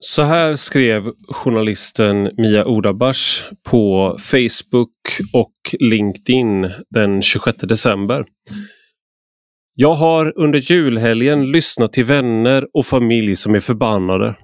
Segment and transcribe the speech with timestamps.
[0.00, 4.90] Så här skrev journalisten Mia Odabash på Facebook
[5.32, 8.24] och LinkedIn den 26 december.
[9.74, 14.36] Jag har under julhelgen lyssnat till vänner och familj som är förbannade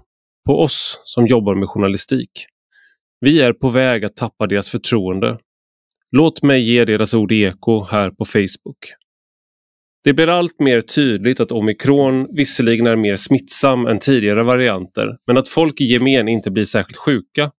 [0.46, 2.30] på oss som jobbar med journalistik.
[3.20, 5.38] Vi är på väg att tappa deras förtroende.
[6.10, 8.78] Låt mig ge deras ord eko här på Facebook.
[10.04, 15.38] Det blir allt mer tydligt att omikron visserligen är mer smittsam än tidigare varianter, men
[15.38, 17.50] att folk i gemen inte blir särskilt sjuka.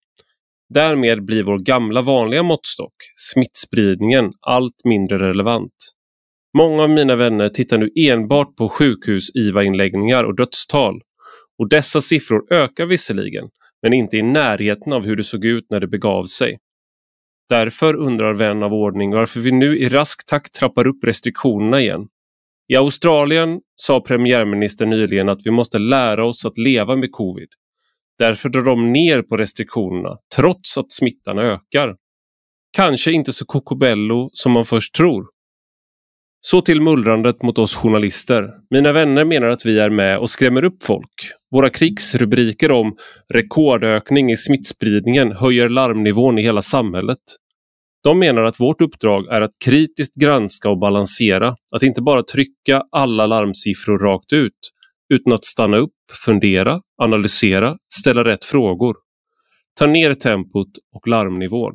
[0.73, 5.73] Därmed blir vår gamla vanliga måttstock, smittspridningen, allt mindre relevant.
[6.58, 11.02] Många av mina vänner tittar nu enbart på sjukhus-IVA-inläggningar och dödstal.
[11.59, 13.50] Och dessa siffror ökar visserligen,
[13.81, 16.58] men inte i närheten av hur det såg ut när det begav sig.
[17.50, 22.08] Därför undrar vän av ordning varför vi nu i rask takt trappar upp restriktionerna igen.
[22.67, 27.49] I Australien sa premiärministern nyligen att vi måste lära oss att leva med covid.
[28.17, 31.95] Därför drar de ner på restriktionerna trots att smittan ökar.
[32.72, 35.25] Kanske inte så kokobello som man först tror.
[36.41, 38.49] Så till mullrandet mot oss journalister.
[38.69, 41.31] Mina vänner menar att vi är med och skrämmer upp folk.
[41.52, 42.95] Våra krigsrubriker om
[43.33, 47.19] rekordökning i smittspridningen höjer larmnivån i hela samhället.
[48.06, 52.84] De menar att vårt uppdrag är att kritiskt granska och balansera, att inte bara trycka
[52.92, 54.72] alla larmsiffror rakt ut,
[55.14, 55.92] utan att stanna upp,
[56.25, 58.95] fundera, analysera, ställa rätt frågor.
[59.80, 61.73] Ta ner tempot och larmnivån.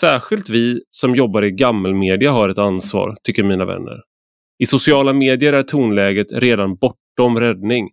[0.00, 4.00] Särskilt vi som jobbar i gammelmedia har ett ansvar, tycker mina vänner.
[4.58, 7.88] I sociala medier är tonläget redan bortom räddning.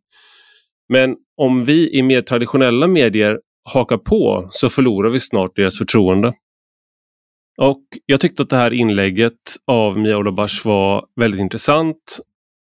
[0.90, 3.40] Men om vi i mer traditionella medier
[3.74, 6.34] hakar på så förlorar vi snart deras förtroende.
[7.58, 12.20] Och Jag tyckte att det här inlägget av Mia Olabash var väldigt intressant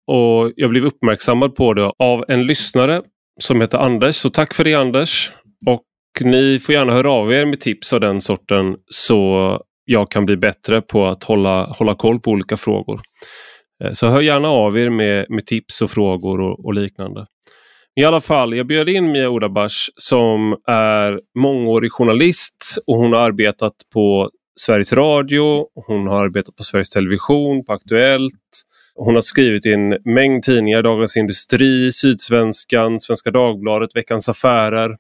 [0.08, 3.02] och jag blev uppmärksammad på det av en lyssnare
[3.40, 4.16] som heter Anders.
[4.16, 5.32] Så tack för det Anders!
[5.66, 5.84] Och
[6.22, 10.38] ni får gärna höra av er med tips av den sorten så jag kan bli
[10.38, 13.02] bättre på att hålla, hålla koll på olika frågor.
[13.84, 17.26] Eh, så hör gärna av er med, med tips och frågor och, och liknande.
[18.00, 23.20] I alla fall, jag bjöd in Mia Odabash som är mångårig journalist och hon har
[23.20, 28.64] arbetat på Sveriges Radio, hon har arbetat på Sveriges Television, på Aktuellt.
[28.96, 34.98] Hon har skrivit i en mängd tidningar, Dagens Industri, Sydsvenskan, Svenska Dagbladet, Veckans Affärer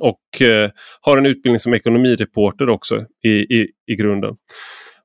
[0.00, 0.70] och eh,
[1.00, 4.34] har en utbildning som ekonomireporter också i, i, i grunden.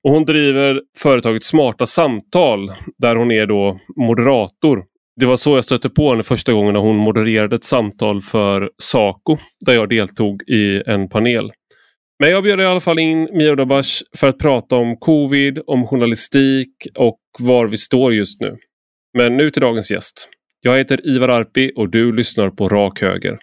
[0.03, 4.83] Och hon driver företaget Smarta Samtal där hon är då moderator.
[5.19, 8.69] Det var så jag stötte på henne första gången när hon modererade ett samtal för
[8.77, 11.51] Saco där jag deltog i en panel.
[12.19, 15.87] Men jag bjöd i alla fall in Mia Dabash för att prata om covid, om
[15.87, 18.57] journalistik och var vi står just nu.
[19.17, 20.29] Men nu till dagens gäst.
[20.61, 23.37] Jag heter Ivar Arpi och du lyssnar på Rak Höger.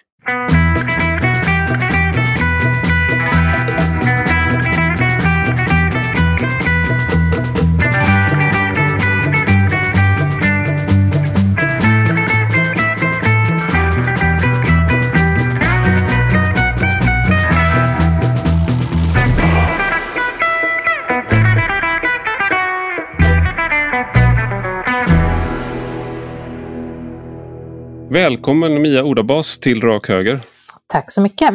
[28.15, 30.39] Välkommen Mia Odabas till Rak Höger.
[30.87, 31.53] Tack så mycket.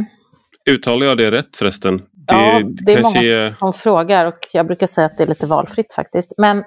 [0.70, 1.96] Uttalar jag det rätt förresten?
[1.98, 3.54] Det, ja, det är många är...
[3.58, 6.32] som frågar och jag brukar säga att det är lite valfritt faktiskt.
[6.38, 6.64] Men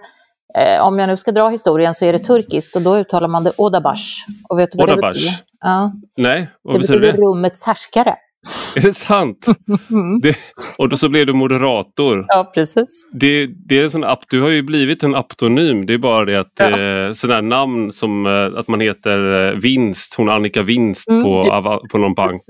[0.59, 3.43] eh, om jag nu ska dra historien så är det turkiskt och då uttalar man
[3.43, 4.25] det Odabash.
[4.49, 5.13] Och vet du vad Odabash?
[5.13, 5.43] det betyder?
[5.59, 5.93] Ja.
[6.17, 7.11] Nej, vad det betyder det?
[7.11, 8.15] rummets härskare.
[8.75, 9.45] Är det sant?
[9.89, 10.19] Mm.
[10.21, 10.37] Det,
[10.77, 12.25] och då så blev du moderator.
[12.27, 13.07] Ja, precis.
[13.11, 15.85] Det, det är en sån du har ju blivit en aptonym.
[15.85, 16.79] Det är bara det att ja.
[16.79, 21.23] eh, sådana namn som eh, att man heter eh, Vinst, hon Annika Vinst mm.
[21.23, 22.41] på, på någon bank.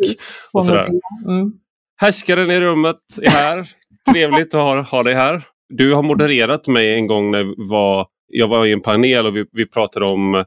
[0.52, 0.90] Och sådär.
[1.28, 1.52] Mm.
[1.98, 3.70] Härskaren i rummet är här.
[4.12, 5.42] Trevligt att ha, ha dig här.
[5.70, 9.36] Du har modererat mig en gång när vi var jag var i en panel och
[9.36, 10.46] vi, vi pratade om mm,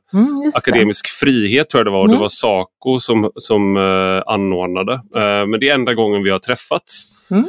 [0.55, 2.05] akademisk frihet tror jag det var.
[2.05, 2.13] Mm.
[2.13, 4.93] Det var Saco som, som uh, anordnade.
[4.93, 7.05] Uh, men det är enda gången vi har träffats.
[7.31, 7.45] Mm.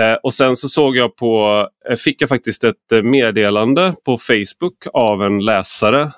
[0.00, 1.68] Uh, och sen så såg jag på,
[2.04, 6.10] fick jag faktiskt ett meddelande på Facebook av en läsare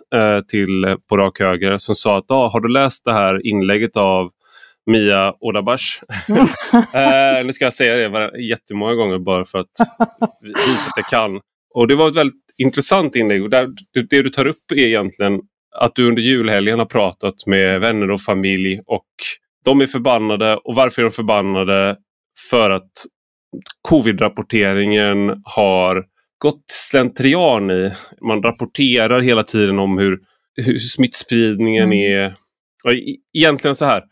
[0.48, 4.30] till på rak höger som sa att ah, har du läst det här inlägget av
[4.90, 6.02] Mia Odabash.
[6.28, 7.46] Mm.
[7.46, 9.70] nu ska jag säga det jättemånga gånger bara för att
[10.42, 11.40] visa att jag kan.
[11.74, 13.42] Och det var ett väldigt intressant inlägg.
[13.42, 13.68] Och där,
[14.10, 15.40] det du tar upp är egentligen
[15.76, 19.06] att du under julhelgen har pratat med vänner och familj och
[19.64, 20.56] de är förbannade.
[20.56, 21.96] Och varför är de förbannade?
[22.50, 22.90] För att
[23.88, 26.04] covid-rapporteringen har
[26.38, 27.90] gått slentrian i.
[28.28, 30.18] Man rapporterar hela tiden om hur,
[30.56, 32.12] hur smittspridningen mm.
[32.12, 32.34] är.
[32.84, 32.92] Och
[33.38, 34.02] egentligen så här.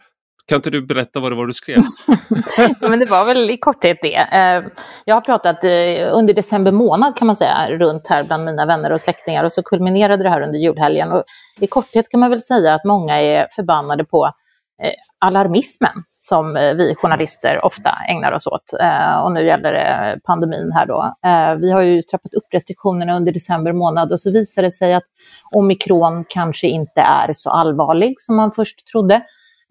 [0.49, 1.83] Kan inte du berätta vad det var du skrev?
[2.81, 4.17] Men det var väl i korthet det.
[4.17, 4.65] Eh,
[5.05, 8.93] jag har pratat eh, under december månad kan man säga runt här bland mina vänner
[8.93, 11.13] och släktingar och så kulminerade det här under julhelgen.
[11.13, 11.25] Och
[11.61, 14.27] I korthet kan man väl säga att många är förbannade på
[14.83, 18.73] eh, alarmismen som vi journalister ofta ägnar oss åt.
[19.25, 21.15] Och nu gäller det pandemin här då.
[21.61, 25.05] Vi har ju trappat upp restriktionerna under december månad och så visar det sig att
[25.53, 29.23] omikron kanske inte är så allvarlig som man först trodde.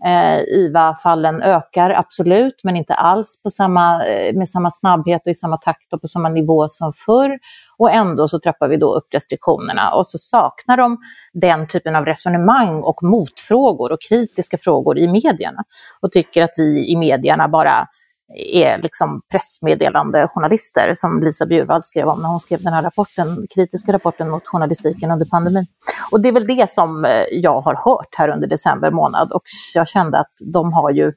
[0.03, 5.33] Eh, IVA-fallen ökar absolut, men inte alls på samma, eh, med samma snabbhet och i
[5.33, 7.39] samma takt och på samma nivå som förr.
[7.77, 10.97] Och ändå så trappar vi då upp restriktionerna och så saknar de
[11.33, 15.63] den typen av resonemang och motfrågor och kritiska frågor i medierna.
[16.01, 17.87] Och tycker att vi i medierna bara
[18.33, 23.45] är liksom pressmeddelande journalister som Lisa Bjurvald skrev om när hon skrev den här rapporten,
[23.55, 25.65] kritiska rapporten mot journalistiken under pandemin.
[26.11, 29.43] Och det är väl det som eh, jag har hört här under december månad och
[29.75, 31.13] jag kände att de har ju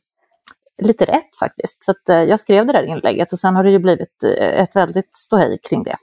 [0.83, 1.85] lite rätt faktiskt.
[1.85, 4.61] Så att eh, jag skrev det där inlägget och sen har det ju blivit eh,
[4.63, 5.97] ett väldigt ståhej kring det.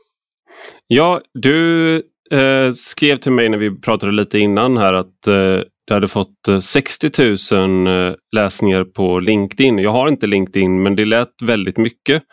[0.87, 1.95] Ja, du
[2.31, 6.63] eh, skrev till mig när vi pratade lite innan här att eh, du hade fått
[6.63, 9.79] 60 eh, 000 eh, läsningar på LinkedIn.
[9.79, 12.23] Jag har inte LinkedIn men det lät väldigt mycket.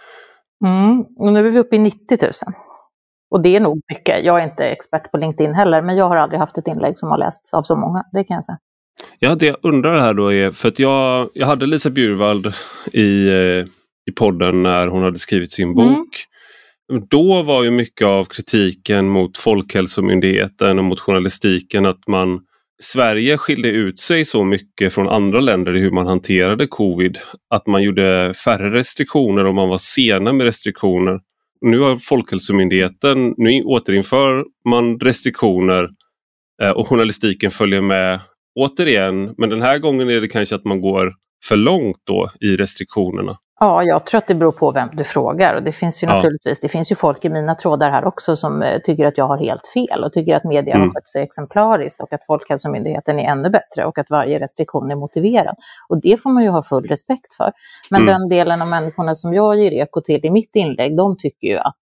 [0.64, 2.32] Mm, och nu är vi uppe i 90 000.
[3.31, 4.25] Och det är nog mycket.
[4.25, 7.08] Jag är inte expert på LinkedIn heller, men jag har aldrig haft ett inlägg som
[7.08, 8.04] har lästs av så många.
[8.12, 8.58] Det kan jag säga.
[9.19, 12.54] Ja, det jag undrar här då är, för att jag, jag hade Lisa Bjurvald
[12.93, 13.66] i, eh,
[14.10, 15.76] i podden när hon hade skrivit sin mm.
[15.76, 16.08] bok.
[16.93, 17.06] Mm.
[17.10, 22.40] Då var ju mycket av kritiken mot Folkhälsomyndigheten och mot journalistiken att man
[22.82, 27.19] Sverige skilde ut sig så mycket från andra länder i hur man hanterade covid.
[27.50, 31.20] Att man gjorde färre restriktioner och man var sena med restriktioner.
[31.61, 35.88] Nu har Folkhälsomyndigheten, nu återinför man restriktioner
[36.62, 38.20] eh, och journalistiken följer med
[38.55, 39.35] återigen.
[39.38, 41.14] Men den här gången är det kanske att man går
[41.44, 43.37] för långt då i restriktionerna.
[43.62, 45.55] Ja, jag tror att det beror på vem du frågar.
[45.55, 46.14] Och det finns ju ja.
[46.14, 49.26] naturligtvis, det finns ju folk i mina trådar här också som eh, tycker att jag
[49.26, 50.87] har helt fel och tycker att media mm.
[50.87, 54.97] har skött sig exemplariskt och att Folkhälsomyndigheten är ännu bättre och att varje restriktion är
[54.97, 55.56] motiverad.
[55.88, 57.53] Och det får man ju ha full respekt för.
[57.91, 58.12] Men mm.
[58.12, 61.59] den delen av människorna som jag ger eko till i mitt inlägg, de tycker ju
[61.59, 61.76] att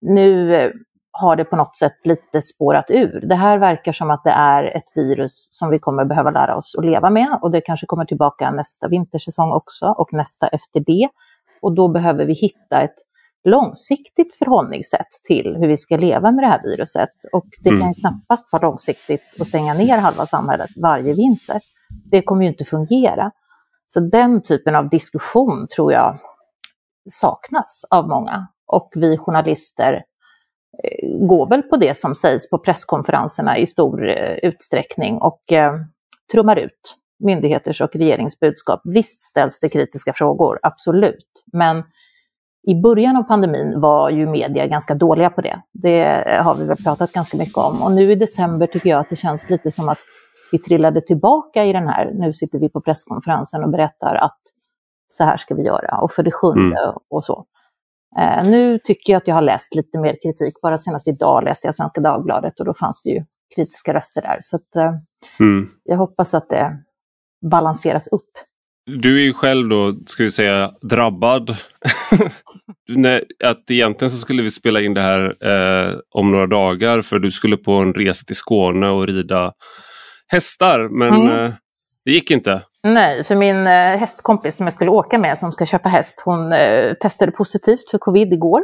[0.00, 0.70] nu eh,
[1.12, 3.20] har det på något sätt lite spårat ur.
[3.26, 6.74] Det här verkar som att det är ett virus som vi kommer behöva lära oss
[6.78, 11.08] att leva med och det kanske kommer tillbaka nästa vintersäsong också och nästa efter det.
[11.62, 12.94] Och då behöver vi hitta ett
[13.44, 17.10] långsiktigt förhållningssätt till hur vi ska leva med det här viruset.
[17.32, 17.94] Och det kan mm.
[17.94, 21.60] knappast vara långsiktigt att stänga ner halva samhället varje vinter.
[22.10, 23.30] Det kommer ju inte fungera.
[23.86, 26.18] Så den typen av diskussion tror jag
[27.10, 28.46] saknas av många.
[28.66, 30.02] Och vi journalister
[31.28, 35.74] går väl på det som sägs på presskonferenserna i stor eh, utsträckning och eh,
[36.32, 38.80] trummar ut myndigheters och regeringsbudskap.
[38.84, 41.44] Visst ställs det kritiska frågor, absolut.
[41.52, 41.84] Men
[42.66, 45.62] i början av pandemin var ju media ganska dåliga på det.
[45.72, 46.04] Det
[46.44, 47.82] har vi väl pratat ganska mycket om.
[47.82, 49.98] Och nu i december tycker jag att det känns lite som att
[50.52, 54.40] vi trillade tillbaka i den här, nu sitter vi på presskonferensen och berättar att
[55.08, 56.94] så här ska vi göra och för det sjunde mm.
[57.10, 57.44] och så.
[58.18, 60.60] Eh, nu tycker jag att jag har läst lite mer kritik.
[60.62, 63.24] Bara senast idag läste jag Svenska Dagbladet och då fanns det ju
[63.54, 64.38] kritiska röster där.
[64.40, 64.94] Så att, eh,
[65.40, 65.68] mm.
[65.84, 66.76] jag hoppas att det
[67.50, 68.30] balanseras upp.
[68.86, 71.56] Du är ju själv då, ska vi säga, drabbad.
[72.88, 77.18] Nej, att egentligen så skulle vi spela in det här eh, om några dagar för
[77.18, 79.52] du skulle på en resa till Skåne och rida
[80.28, 81.44] hästar men mm.
[81.44, 81.52] eh,
[82.04, 82.62] det gick inte.
[82.82, 86.52] Nej, för min eh, hästkompis som jag skulle åka med som ska köpa häst, hon
[86.52, 88.60] eh, testade positivt för covid igår.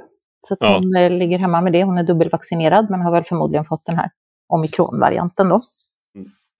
[0.46, 0.78] Så ja.
[0.78, 1.84] hon eh, ligger hemma med det.
[1.84, 4.10] Hon är dubbelvaccinerad men har väl förmodligen fått den här
[4.48, 5.60] omikronvarianten då.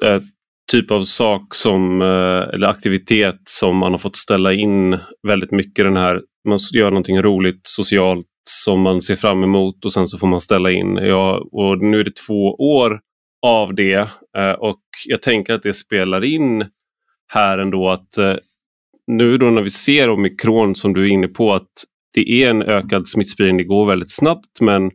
[0.05, 0.23] Äh,
[0.73, 2.03] typ av sak som,
[2.55, 4.99] eller aktivitet som man har fått ställa in
[5.29, 9.93] väldigt mycket den här, man gör någonting roligt socialt som man ser fram emot och
[9.93, 10.97] sen så får man ställa in.
[10.97, 13.01] Ja, och nu är det två år
[13.47, 14.09] av det
[14.59, 16.65] och jag tänker att det spelar in
[17.29, 18.37] här ändå att eh,
[19.07, 21.69] nu då när vi ser omikron som du är inne på att
[22.15, 24.91] det är en ökad smittspridning, det går väldigt snabbt men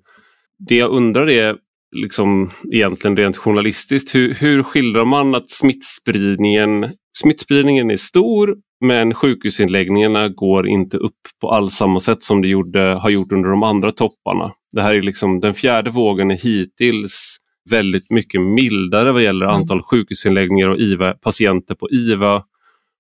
[0.70, 1.56] det jag undrar är
[1.96, 10.30] liksom egentligen rent journalistiskt, hur, hur skildrar man att smittspridningen, smittspridningen är stor men sjukhusinläggningarna
[10.30, 13.92] går inte upp på alls samma sätt som det gjorde, har gjort under de andra
[13.92, 14.52] topparna.
[14.72, 17.38] Det här är liksom den fjärde vågen är hittills
[17.70, 19.56] väldigt mycket mildare vad gäller mm.
[19.56, 22.44] antal sjukhusinläggningar och IVA, patienter på IVA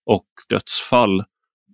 [0.05, 1.23] och dödsfall.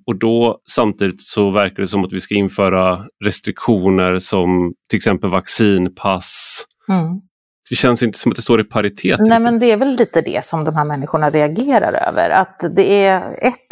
[0.07, 5.29] Och då samtidigt så verkar det som att vi ska införa restriktioner som till exempel
[5.29, 6.65] vaccinpass.
[6.89, 7.21] Mm.
[7.69, 9.19] det känns inte som att det står i paritet.
[9.19, 12.29] Nej, men det är väl lite det som de här människorna reagerar över.
[12.29, 13.21] Att det är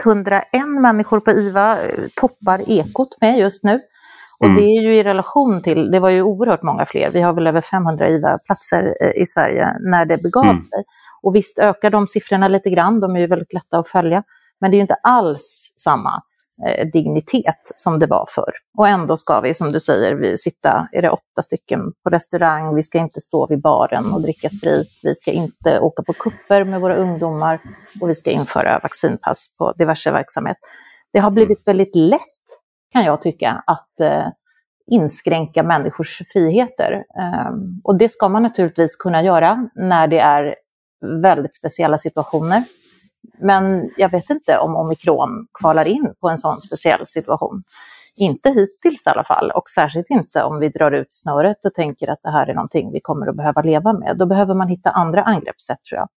[0.06, 0.44] 101
[0.82, 3.80] människor på IVA, eh, toppar Ekot med just nu.
[4.40, 4.58] Och mm.
[4.58, 7.48] det är ju i relation till, det var ju oerhört många fler, vi har väl
[7.48, 10.58] över 500 IVA-platser eh, i Sverige när det begav mm.
[10.58, 10.84] sig.
[11.22, 14.24] Och visst ökar de siffrorna lite grann, de är ju väldigt lätta att följa,
[14.62, 16.22] men det är ju inte alls samma
[16.68, 18.54] eh, dignitet som det var förr.
[18.78, 22.76] Och ändå ska vi, som du säger, vi sitta, är det åtta stycken på restaurang,
[22.76, 26.64] vi ska inte stå vid baren och dricka sprit, vi ska inte åka på kupper
[26.64, 27.62] med våra ungdomar
[28.02, 30.58] och vi ska införa vaccinpass på diverse verksamhet.
[31.14, 32.47] Det har blivit väldigt lätt,
[32.92, 34.28] kan jag tycka, att eh,
[34.92, 37.04] inskränka människors friheter.
[37.20, 37.52] Eh,
[37.84, 40.56] och det ska man naturligtvis kunna göra när det är
[41.22, 42.64] väldigt speciella situationer.
[43.40, 47.64] Men jag vet inte om omikron kvalar in på en sån speciell situation.
[48.16, 52.08] Inte hittills i alla fall och särskilt inte om vi drar ut snöret och tänker
[52.08, 54.18] att det här är någonting vi kommer att behöva leva med.
[54.18, 56.10] Då behöver man hitta andra angreppssätt tror jag.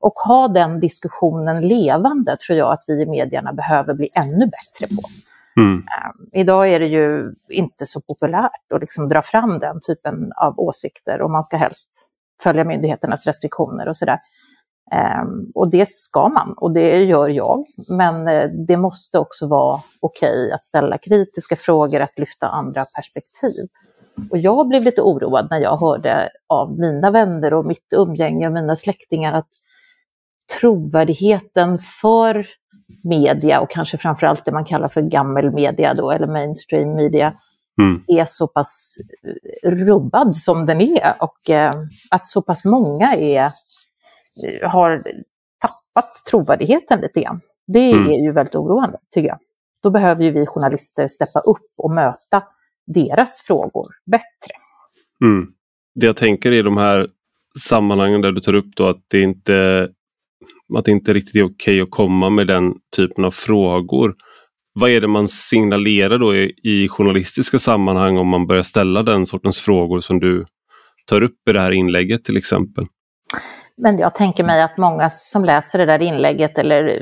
[0.00, 4.96] Och ha den diskussionen levande tror jag att vi i medierna behöver bli ännu bättre
[4.96, 5.02] på.
[5.56, 5.72] Mm.
[5.72, 10.60] Um, idag är det ju inte så populärt att liksom dra fram den typen av
[10.60, 11.90] åsikter och man ska helst
[12.42, 14.18] följa myndigheternas restriktioner och sådär.
[15.22, 17.64] Um, och det ska man och det gör jag.
[17.90, 22.84] Men uh, det måste också vara okej okay att ställa kritiska frågor, att lyfta andra
[22.96, 23.68] perspektiv.
[24.30, 28.52] Och jag blev lite oroad när jag hörde av mina vänner och mitt umgänge och
[28.52, 29.48] mina släktingar att
[30.60, 32.46] trovärdigheten för
[33.08, 37.34] media och kanske framförallt det man kallar för gammelmedia då, eller mainstream media,
[37.80, 38.02] mm.
[38.06, 38.96] är så pass
[39.62, 41.70] rubbad som den är och eh,
[42.10, 43.50] att så pass många är,
[44.68, 45.02] har
[45.60, 47.40] tappat trovärdigheten lite grann.
[47.66, 48.10] Det mm.
[48.10, 49.38] är ju väldigt oroande tycker jag.
[49.82, 52.42] Då behöver ju vi journalister steppa upp och möta
[52.86, 54.54] deras frågor bättre.
[55.24, 55.46] Mm.
[55.94, 57.06] Det jag tänker i de här
[57.60, 59.88] sammanhangen där du tar upp då att det inte
[60.78, 64.14] att det inte riktigt är okej okay att komma med den typen av frågor.
[64.74, 69.26] Vad är det man signalerar då i, i journalistiska sammanhang om man börjar ställa den
[69.26, 70.44] sortens frågor som du
[71.06, 72.86] tar upp i det här inlägget till exempel?
[73.76, 77.00] Men jag tänker mig att många som läser det där inlägget eller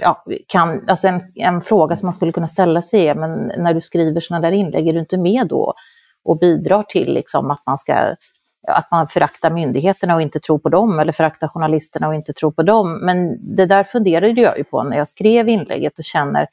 [0.00, 3.74] ja, kan, alltså en, en fråga som man skulle kunna ställa sig är, men när
[3.74, 5.74] du skriver sådana där inlägg, är du inte med då
[6.24, 8.16] och bidrar till liksom att man ska
[8.66, 12.52] att man föraktar myndigheterna och inte tror på dem eller föraktar journalisterna och inte tror
[12.52, 12.98] på dem.
[13.04, 16.46] Men det där funderade jag ju på när jag skrev inlägget och känner eh,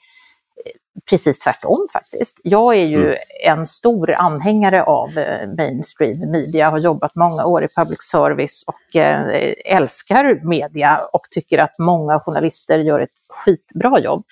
[1.10, 2.40] precis tvärtom faktiskt.
[2.44, 3.18] Jag är ju mm.
[3.48, 8.96] en stor anhängare av eh, mainstream media, har jobbat många år i public service och
[8.96, 14.24] eh, älskar media och tycker att många journalister gör ett skitbra jobb.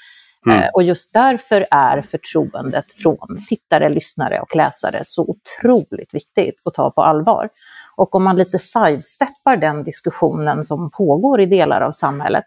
[0.46, 0.69] Mm.
[0.74, 6.91] Och just därför är förtroendet från tittare, lyssnare och läsare så otroligt viktigt att ta
[6.91, 7.48] på allvar.
[7.96, 12.46] Och om man lite sidesteppar den diskussionen som pågår i delar av samhället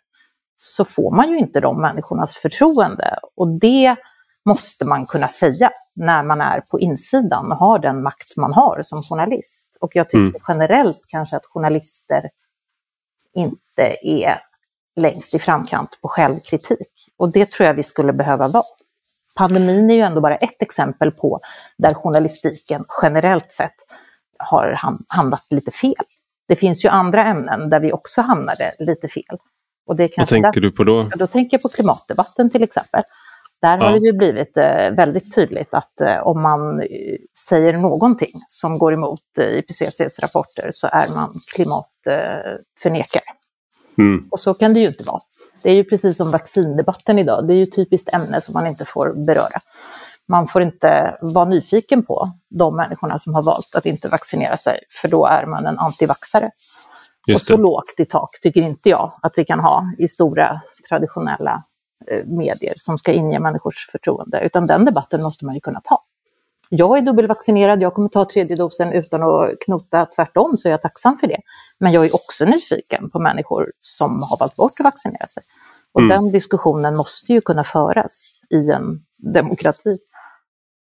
[0.56, 3.18] så får man ju inte de människornas förtroende.
[3.36, 3.96] Och det
[4.44, 8.82] måste man kunna säga när man är på insidan och har den makt man har
[8.82, 9.76] som journalist.
[9.80, 10.32] Och jag tycker mm.
[10.48, 12.30] generellt kanske att journalister
[13.34, 14.40] inte är
[14.96, 17.10] längst i framkant på självkritik.
[17.18, 18.64] Och det tror jag vi skulle behöva vara.
[19.36, 21.40] Pandemin är ju ändå bara ett exempel på
[21.78, 23.76] där journalistiken generellt sett
[24.38, 24.80] har
[25.16, 26.04] hamnat lite fel.
[26.48, 29.38] Det finns ju andra ämnen där vi också hamnade lite fel.
[29.86, 31.08] Och det Vad tänker du på då?
[31.16, 33.02] Då tänker jag på klimatdebatten till exempel.
[33.62, 33.84] Där ja.
[33.84, 36.86] har det ju blivit eh, väldigt tydligt att eh, om man eh,
[37.48, 43.22] säger någonting som går emot IPCCs rapporter så är man klimatförnekare.
[43.98, 44.28] Mm.
[44.30, 45.18] Och så kan det ju inte vara.
[45.62, 48.66] Det är ju precis som vaccindebatten idag, det är ju ett typiskt ämne som man
[48.66, 49.60] inte får beröra.
[50.28, 54.78] Man får inte vara nyfiken på de människorna som har valt att inte vaccinera sig,
[55.00, 56.50] för då är man en antivaxare.
[57.34, 61.62] Och så lågt i tak tycker inte jag att vi kan ha i stora traditionella
[62.10, 65.98] eh, medier som ska inge människors förtroende, utan den debatten måste man ju kunna ta.
[66.74, 70.82] Jag är dubbelvaccinerad, jag kommer ta tredje dosen utan att knota, tvärtom så är jag
[70.82, 71.38] tacksam för det.
[71.80, 75.42] Men jag är också nyfiken på människor som har valt bort att vaccinera sig.
[75.92, 76.08] Och mm.
[76.08, 79.00] den diskussionen måste ju kunna föras i en
[79.34, 79.96] demokrati.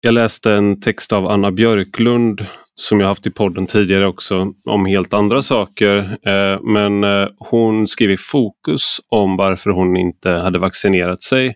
[0.02, 4.86] Jag läste en text av Anna Björklund som jag haft i podden tidigare också om
[4.86, 5.98] helt andra saker.
[6.28, 11.56] Eh, men eh, hon skrev i Fokus om varför hon inte hade vaccinerat sig.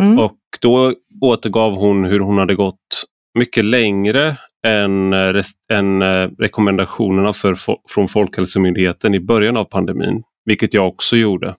[0.00, 0.18] Mm.
[0.18, 3.04] Och då återgav hon hur hon hade gått
[3.38, 6.02] mycket längre än, eh, än
[6.38, 7.56] rekommendationerna för,
[7.88, 11.54] från Folkhälsomyndigheten i början av pandemin, vilket jag också gjorde.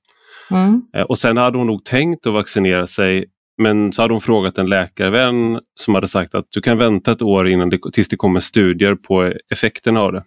[0.51, 0.81] Mm.
[1.07, 3.25] Och sen hade hon nog tänkt att vaccinera sig
[3.61, 7.21] men så hade hon frågat en läkarvän som hade sagt att du kan vänta ett
[7.21, 10.23] år innan det, tills det kommer studier på effekterna av det.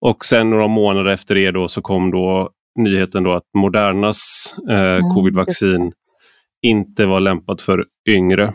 [0.00, 4.96] Och sen några månader efter det då så kom då nyheten då att Modernas eh,
[4.96, 5.92] mm, covidvaccin
[6.62, 8.52] inte var lämpat för yngre.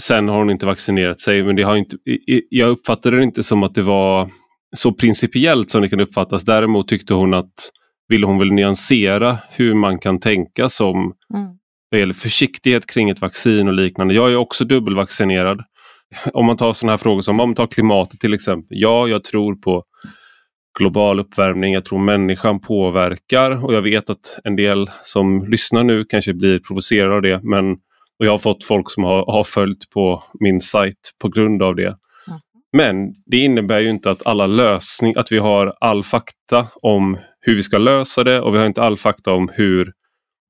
[0.00, 1.96] Sen har hon inte vaccinerat sig men det har inte,
[2.50, 4.30] jag uppfattade det inte som att det var
[4.76, 6.42] så principiellt som det kan uppfattas.
[6.42, 7.70] Däremot tyckte hon att
[8.08, 10.96] ville hon väl nyansera hur man kan tänka som
[11.34, 11.46] mm.
[11.90, 14.14] vad gäller försiktighet kring ett vaccin och liknande.
[14.14, 15.62] Jag är också dubbelvaccinerad.
[16.32, 18.78] Om man tar sådana här frågor som om man tar klimatet till exempel.
[18.80, 19.84] Ja, jag tror på
[20.78, 21.74] global uppvärmning.
[21.74, 26.58] Jag tror människan påverkar och jag vet att en del som lyssnar nu kanske blir
[26.58, 27.40] provocerade av det.
[27.42, 27.76] Men,
[28.18, 31.74] och jag har fått folk som har, har följt på min sajt på grund av
[31.76, 31.86] det.
[31.86, 32.40] Mm.
[32.72, 37.54] Men det innebär ju inte att alla lösning, att vi har all fakta om hur
[37.54, 39.92] vi ska lösa det och vi har inte all fakta om hur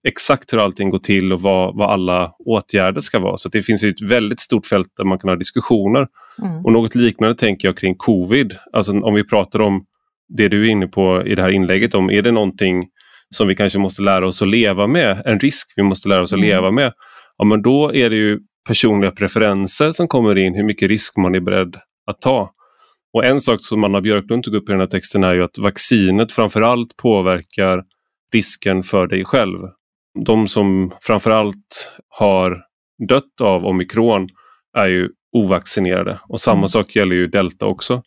[0.09, 3.37] exakt hur allting går till och vad, vad alla åtgärder ska vara.
[3.37, 6.07] Så det finns ett väldigt stort fält där man kan ha diskussioner.
[6.43, 6.65] Mm.
[6.65, 8.57] Och något liknande tänker jag kring covid.
[8.73, 9.85] Alltså om vi pratar om
[10.29, 12.85] det du är inne på i det här inlägget om, är det någonting
[13.35, 16.33] som vi kanske måste lära oss att leva med, en risk vi måste lära oss
[16.33, 16.49] att mm.
[16.49, 16.93] leva med,
[17.39, 21.35] ja men då är det ju personliga preferenser som kommer in, hur mycket risk man
[21.35, 21.77] är beredd
[22.07, 22.51] att ta.
[23.13, 25.59] Och en sak som Anna Björklund tog upp i den här texten är ju att
[25.59, 27.85] vaccinet framförallt påverkar
[28.33, 29.59] risken för dig själv.
[30.25, 32.63] De som framförallt har
[33.09, 34.29] dött av omikron
[34.77, 36.69] är ju ovaccinerade och samma mm.
[36.69, 38.03] sak gäller ju delta också.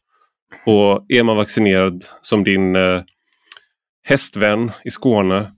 [0.65, 3.01] Och är man vaccinerad som din eh,
[4.03, 5.51] hästvän i Skåne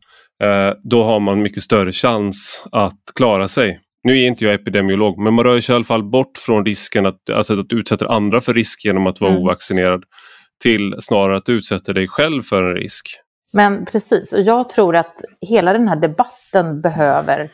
[0.83, 3.79] då har man mycket större chans att klara sig.
[4.03, 7.05] Nu är inte jag epidemiolog men man rör sig i alla fall bort från risken
[7.05, 9.43] att, alltså att utsätta andra för risk genom att vara mm.
[9.43, 10.03] ovaccinerad
[10.63, 13.05] till snarare att utsätta dig själv för en risk.
[13.53, 17.49] Men precis, och jag tror att hela den här debatten behöver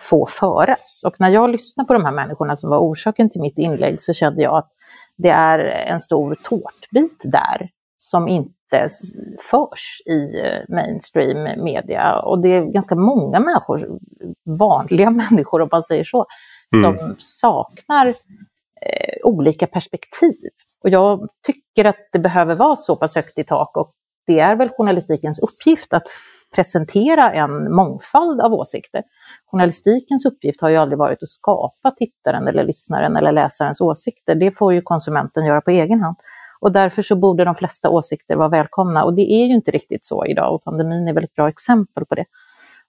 [0.00, 1.02] få föras.
[1.06, 4.12] Och när jag lyssnar på de här människorna som var orsaken till mitt inlägg så
[4.12, 4.70] kände jag att
[5.16, 5.58] det är
[5.92, 7.68] en stor tårtbit där
[7.98, 8.59] som inte
[9.50, 12.20] förs i eh, mainstream media.
[12.20, 13.98] Och det är ganska många människor,
[14.58, 16.26] vanliga människor om man säger så,
[16.74, 16.98] mm.
[16.98, 20.50] som saknar eh, olika perspektiv.
[20.84, 23.92] Och jag tycker att det behöver vara så pass högt i tak och
[24.26, 26.06] det är väl journalistikens uppgift att
[26.54, 29.02] presentera en mångfald av åsikter.
[29.46, 34.34] Journalistikens uppgift har ju aldrig varit att skapa tittaren eller lyssnaren eller läsarens åsikter.
[34.34, 36.16] Det får ju konsumenten göra på egen hand.
[36.60, 39.04] Och därför så borde de flesta åsikter vara välkomna.
[39.04, 42.04] Och det är ju inte riktigt så idag och pandemin är väl ett bra exempel
[42.06, 42.24] på det.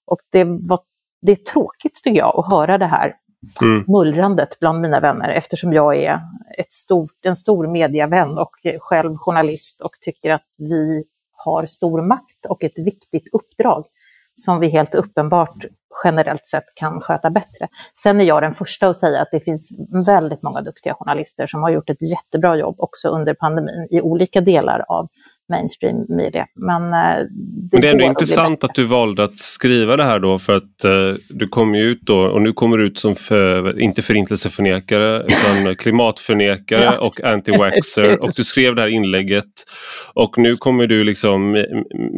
[0.05, 0.79] Och det, var,
[1.21, 3.15] det är tråkigt tycker jag att höra det här
[3.61, 3.83] mm.
[3.87, 6.19] mullrandet bland mina vänner eftersom jag är
[6.57, 12.45] ett stort, en stor mediavän och själv journalist och tycker att vi har stor makt
[12.49, 13.83] och ett viktigt uppdrag
[14.35, 15.65] som vi helt uppenbart
[16.03, 17.67] generellt sett kan sköta bättre.
[18.03, 19.71] Sen är jag den första att säga att det finns
[20.07, 24.41] väldigt många duktiga journalister som har gjort ett jättebra jobb också under pandemin i olika
[24.41, 25.07] delar av
[25.51, 26.45] mainstream media.
[26.55, 30.19] Men, eh, det, Men det är ändå intressant att du valde att skriva det här
[30.19, 33.15] då för att uh, du kom ju ut då och nu kommer du ut som,
[33.15, 36.99] för, inte förintelseförnekare utan klimatförnekare ja.
[36.99, 39.51] och anti-waxer och du skrev det här inlägget
[40.13, 41.65] och nu kommer du liksom,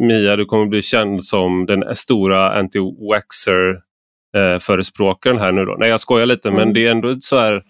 [0.00, 3.74] Mia, du kommer bli känd som den stora anti-waxer
[4.36, 5.76] uh, förespråkaren här nu då.
[5.78, 6.60] Nej jag skojar lite mm.
[6.60, 7.60] men det är ändå så här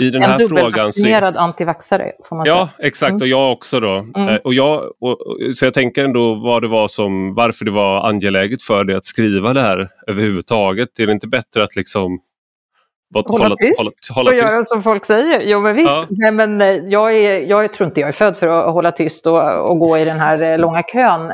[0.00, 0.92] i den en här frågan...
[1.06, 2.88] En antivaxare får man ja, säga.
[2.88, 3.22] exakt mm.
[3.22, 4.06] och jag också då.
[4.16, 4.28] Mm.
[4.28, 5.18] Eh, och jag, och,
[5.54, 9.04] så jag tänker ändå vad det var som, varför det var angeläget för dig att
[9.04, 10.98] skriva det här överhuvudtaget.
[10.98, 12.20] Är det inte bättre att liksom
[13.14, 14.52] Hålla, hålla tyst hålla, hålla och tyst.
[14.52, 15.42] göra som folk säger.
[15.44, 16.04] Jo men visst, ja.
[16.10, 19.26] Nej, men eh, jag, är, jag tror inte jag är född för att hålla tyst
[19.26, 21.28] och, och, gå i den här eh, långa kön.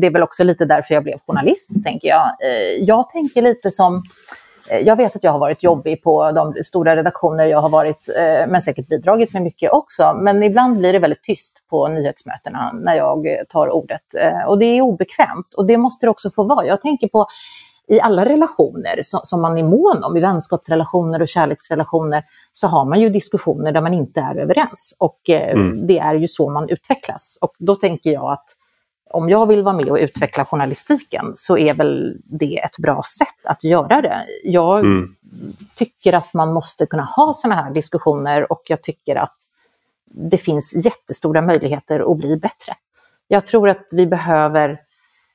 [0.00, 2.30] Det är väl också lite därför jag blev journalist, tänker jag.
[2.80, 4.02] Jag tänker lite som
[4.70, 8.46] jag vet att jag har varit jobbig på de stora redaktioner jag har varit, eh,
[8.48, 10.18] men säkert bidragit med mycket också.
[10.22, 14.14] Men ibland blir det väldigt tyst på nyhetsmötena när jag tar ordet.
[14.14, 16.66] Eh, och det är obekvämt och det måste det också få vara.
[16.66, 17.26] Jag tänker på
[17.88, 23.00] i alla relationer som man är mån om, i vänskapsrelationer och kärleksrelationer, så har man
[23.00, 24.96] ju diskussioner där man inte är överens.
[24.98, 25.86] Och mm.
[25.86, 27.38] det är ju så man utvecklas.
[27.40, 28.55] Och då tänker jag att
[29.10, 33.46] om jag vill vara med och utveckla journalistiken så är väl det ett bra sätt
[33.46, 34.26] att göra det.
[34.44, 35.14] Jag mm.
[35.74, 39.36] tycker att man måste kunna ha sådana här diskussioner och jag tycker att
[40.04, 42.74] det finns jättestora möjligheter att bli bättre.
[43.28, 44.80] Jag tror att vi behöver,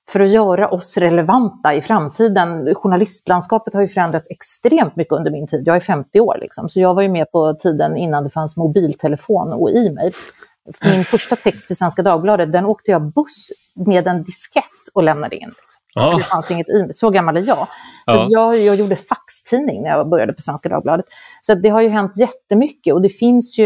[0.09, 5.47] för att göra oss relevanta i framtiden, journalistlandskapet har ju förändrats extremt mycket under min
[5.47, 8.29] tid, jag är 50 år liksom, så jag var ju med på tiden innan det
[8.29, 10.13] fanns mobiltelefon och e-mail
[10.83, 15.35] min första text till Svenska Dagbladet, den åkte jag buss med en diskett och lämnade
[15.35, 15.53] in.
[15.95, 16.17] Ah.
[16.17, 17.67] Det fanns inget e så gammal är jag.
[18.05, 18.27] Så ah.
[18.29, 21.05] jag, jag gjorde faxtidning när jag började på Svenska Dagbladet.
[21.41, 23.65] Så det har ju hänt jättemycket och det finns ju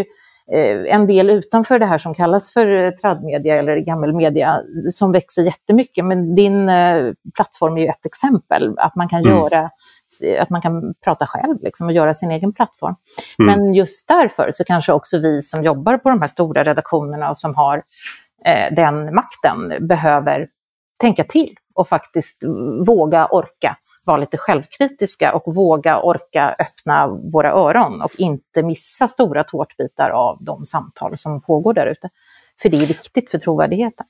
[0.53, 5.41] eh, en del utanför det här som kallas för eh, tradmedia eller gammelmedia som växer
[5.41, 6.05] jättemycket.
[6.05, 9.37] Men din eh, plattform är ju ett exempel, att man kan mm.
[9.37, 9.69] göra
[10.39, 12.95] att man kan prata själv liksom, och göra sin egen plattform.
[13.39, 13.59] Mm.
[13.59, 17.37] Men just därför så kanske också vi som jobbar på de här stora redaktionerna och
[17.37, 17.83] som har
[18.45, 20.47] eh, den makten behöver
[21.01, 22.43] tänka till och faktiskt
[22.87, 29.43] våga orka vara lite självkritiska och våga orka öppna våra öron och inte missa stora
[29.43, 32.09] tårtbitar av de samtal som pågår där ute.
[32.61, 34.05] För det är viktigt för trovärdigheten.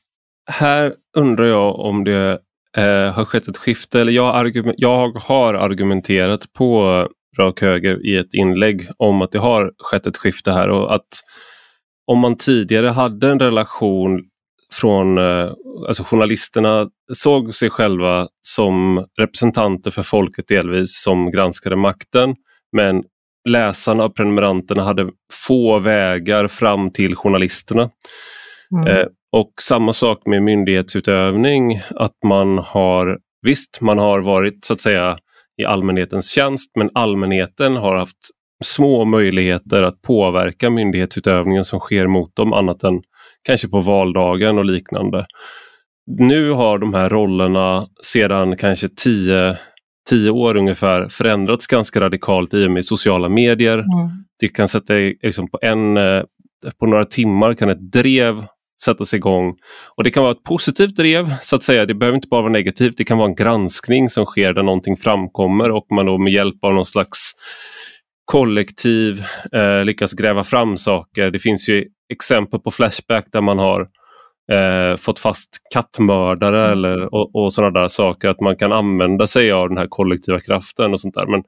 [0.52, 2.40] Här undrar jag om det
[2.76, 7.08] eh, har skett ett skifte, eller jag, jag har argumenterat på
[7.38, 11.08] rak höger i ett inlägg om att det har skett ett skifte här och att
[12.08, 14.24] om man tidigare hade en relation
[14.74, 15.52] från eh,
[15.88, 22.36] alltså journalisterna såg sig själva som representanter för folket delvis som granskade makten.
[22.72, 23.04] Men
[23.50, 27.90] läsarna och prenumeranterna hade få vägar fram till journalisterna.
[28.72, 28.88] Mm.
[28.88, 29.06] Eh,
[29.36, 35.18] och samma sak med myndighetsutövning, att man har, visst man har varit så att säga
[35.62, 38.18] i allmänhetens tjänst men allmänheten har haft
[38.64, 43.02] små möjligheter att påverka myndighetsutövningen som sker mot dem annat än
[43.44, 45.26] kanske på valdagen och liknande.
[46.20, 49.58] Nu har de här rollerna sedan kanske tio,
[50.10, 53.78] tio år ungefär förändrats ganska radikalt i och med sociala medier.
[53.78, 54.26] Mm.
[54.40, 56.24] Det kan sätta liksom på, en, eh,
[56.80, 58.46] på några timmar kan ett drev
[58.82, 59.56] sättas igång.
[59.98, 61.86] Och Det kan vara ett positivt drev, så att säga.
[61.86, 62.98] Det behöver inte bara vara negativt.
[62.98, 66.64] Det kan vara en granskning som sker där någonting framkommer och man då med hjälp
[66.64, 67.32] av någon slags
[68.26, 71.32] kollektiv eh, lyckas gräva fram saker.
[71.32, 73.82] Det finns ju exempel på Flashback där man har
[74.52, 76.72] eh, fått fast kattmördare mm.
[76.72, 80.40] eller, och, och sådana där saker, att man kan använda sig av den här kollektiva
[80.40, 81.26] kraften och sånt där.
[81.26, 81.44] Men,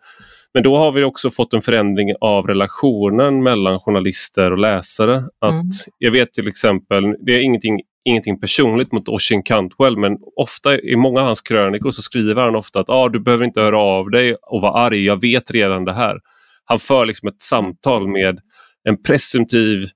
[0.53, 5.15] men då har vi också fått en förändring av relationen mellan journalister och läsare.
[5.41, 5.65] Att mm.
[5.97, 10.95] Jag vet till exempel, det är ingenting, ingenting personligt mot Oisin Cantwell men ofta i
[10.95, 14.10] många av hans krönikor så skriver han ofta att ah, du behöver inte höra av
[14.10, 16.19] dig och vara arg, jag vet redan det här.
[16.65, 18.39] Han för liksom ett samtal med
[18.83, 19.88] en presumtiv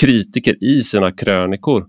[0.00, 1.86] kritiker i sina krönikor.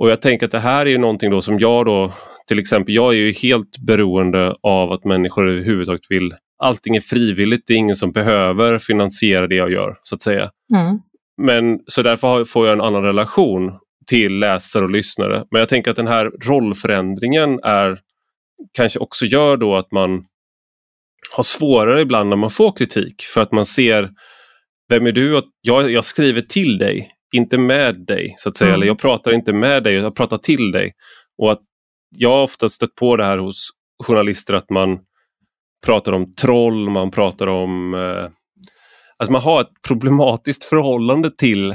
[0.00, 2.12] Och jag tänker att det här är någonting då som jag då,
[2.46, 7.66] till exempel, jag är ju helt beroende av att människor överhuvudtaget vill, allting är frivilligt,
[7.66, 10.50] det är ingen som behöver finansiera det jag gör så att säga.
[10.74, 10.98] Mm.
[11.42, 13.72] Men Så därför får jag en annan relation
[14.06, 15.44] till läsare och lyssnare.
[15.50, 17.98] Men jag tänker att den här rollförändringen är
[18.72, 20.24] kanske också gör då att man
[21.36, 24.10] har svårare ibland när man får kritik för att man ser
[24.88, 25.42] vem är du?
[25.60, 28.68] Jag, jag skriver till dig inte med dig, så att säga.
[28.68, 28.74] Mm.
[28.74, 30.92] Eller jag pratar inte med dig, jag pratar till dig.
[31.38, 31.60] Och att
[32.16, 33.68] Jag har ofta stött på det här hos
[34.04, 34.98] journalister att man
[35.86, 37.94] pratar om troll, man pratar om...
[37.94, 38.30] Eh,
[39.18, 41.70] alltså man har ett problematiskt förhållande till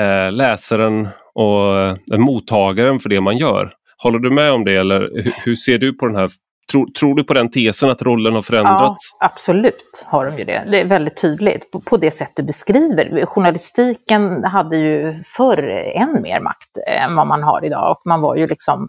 [0.00, 3.72] eh, läsaren och eh, mottagaren för det man gör.
[4.02, 6.30] Håller du med om det eller hur, hur ser du på den här
[6.72, 9.16] Tror, tror, du på den tesen att rollen har förändrats?
[9.20, 10.68] Ja, absolut har de ju det.
[10.70, 13.26] Det är väldigt tydligt på, på det sätt du beskriver.
[13.26, 15.62] Journalistiken hade ju förr
[15.94, 18.88] än mer makt än vad man har idag och man var ju liksom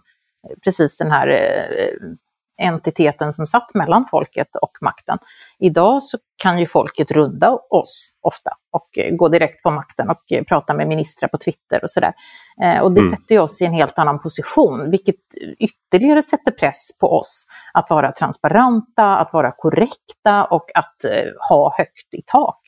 [0.64, 2.08] precis den här eh,
[2.58, 5.18] entiteten som satt mellan folket och makten.
[5.58, 10.32] Idag så kan ju folket runda oss ofta och eh, gå direkt på makten och
[10.32, 12.12] eh, prata med ministrar på Twitter och sådär.
[12.62, 13.10] Eh, och det mm.
[13.10, 15.16] sätter oss i en helt annan position, vilket
[15.58, 20.96] ytterligare sätter press på oss att vara transparenta, att vara korrekta och att
[21.48, 22.60] ha högt i tak.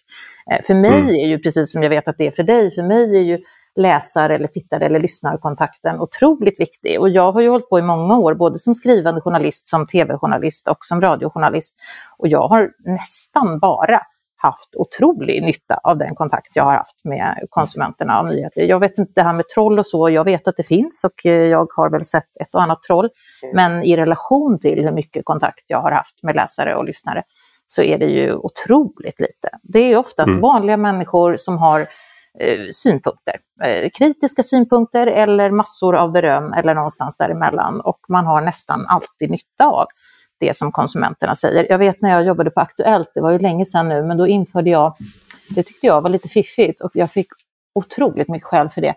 [0.67, 1.09] För mig mm.
[1.09, 3.39] är ju, precis som jag vet att det är för dig, för mig är ju
[3.77, 7.01] läsare eller tittare eller lyssnarkontakten otroligt viktig.
[7.01, 10.69] Och jag har ju hållit på i många år, både som skrivande journalist, som tv-journalist
[10.69, 11.75] och som radiojournalist.
[12.19, 14.01] Och jag har nästan bara
[14.37, 18.67] haft otrolig nytta av den kontakt jag har haft med konsumenterna av nyheter.
[18.67, 21.27] Jag vet inte det här med troll och så, jag vet att det finns och
[21.27, 23.09] eh, jag har väl sett ett och annat troll.
[23.55, 27.23] Men i relation till hur mycket kontakt jag har haft med läsare och lyssnare
[27.69, 29.49] så är det ju otroligt lite.
[29.63, 30.41] Det är oftast mm.
[30.41, 31.87] vanliga människor som har
[32.73, 33.35] synpunkter.
[33.65, 37.81] Eh, kritiska synpunkter eller massor av beröm eller någonstans däremellan.
[37.81, 39.87] Och man har nästan alltid nytta av
[40.41, 41.67] det som konsumenterna säger.
[41.71, 44.27] Jag vet när jag jobbade på Aktuellt, det var ju länge sedan nu, men då
[44.27, 44.97] införde jag,
[45.51, 47.29] det tyckte jag var lite fiffigt och jag fick
[47.75, 48.95] otroligt mycket skäl för det.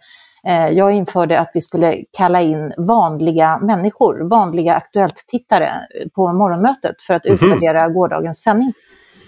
[0.47, 5.71] Eh, jag införde att vi skulle kalla in vanliga människor, vanliga Aktuellt-tittare
[6.15, 7.33] på morgonmötet för att mhm.
[7.33, 7.93] utvärdera mm -hmm.
[7.93, 8.73] gårdagens sändning.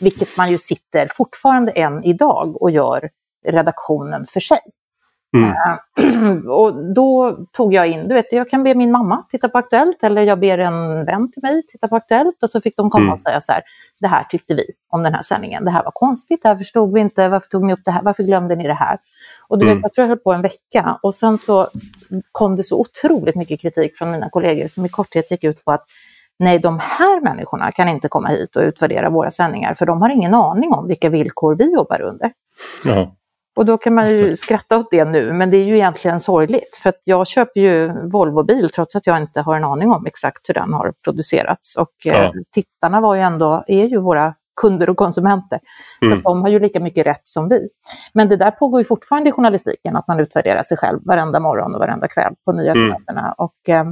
[0.02, 3.10] Vilket man ju sitter fortfarande än idag och gör
[3.48, 4.60] redaktionen för sig.
[5.36, 5.50] Mm.
[5.50, 9.58] Uh, och då tog jag in, du vet, jag kan be min mamma titta på
[9.58, 12.90] Aktuellt eller jag ber en vän till mig titta på Aktuellt och så fick de
[12.90, 13.14] komma mm.
[13.14, 13.62] och säga så här,
[14.02, 16.94] det här tyckte vi om den här sändningen, det här var konstigt, det här förstod
[16.94, 18.98] vi inte, varför tog ni upp det här, varför glömde ni det här?
[19.48, 19.82] Och du vet, mm.
[19.84, 21.68] jag tror jag höll på en vecka och sen så
[22.32, 25.72] kom det så otroligt mycket kritik från mina kollegor som i korthet gick ut på
[25.72, 25.86] att
[26.40, 30.10] nej, de här människorna kan inte komma hit och utvärdera våra sändningar för de har
[30.10, 32.32] ingen aning om vilka villkor vi jobbar under.
[32.84, 33.16] Ja.
[33.56, 36.78] Och då kan man ju skratta åt det nu, men det är ju egentligen sorgligt.
[36.84, 40.50] För att jag köper ju Volvobil trots att jag inte har en aning om exakt
[40.50, 41.76] hur den har producerats.
[41.76, 42.14] Och ja.
[42.14, 45.60] eh, tittarna var ju ändå, är ju våra kunder och konsumenter.
[46.02, 46.18] Mm.
[46.18, 47.70] Så de har ju lika mycket rätt som vi.
[48.14, 51.76] Men det där pågår ju fortfarande i journalistiken, att man utvärderar sig själv varenda morgon
[51.76, 53.22] och varenda kväll på nyhetsmötena.
[53.22, 53.34] Mm.
[53.38, 53.86] Och eh,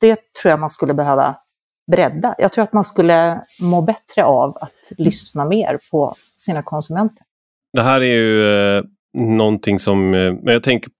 [0.00, 1.34] det tror jag man skulle behöva
[1.90, 2.34] bredda.
[2.38, 7.24] Jag tror att man skulle må bättre av att lyssna mer på sina konsumenter.
[7.72, 10.90] Det här är ju eh, någonting som, eh, men jag tänker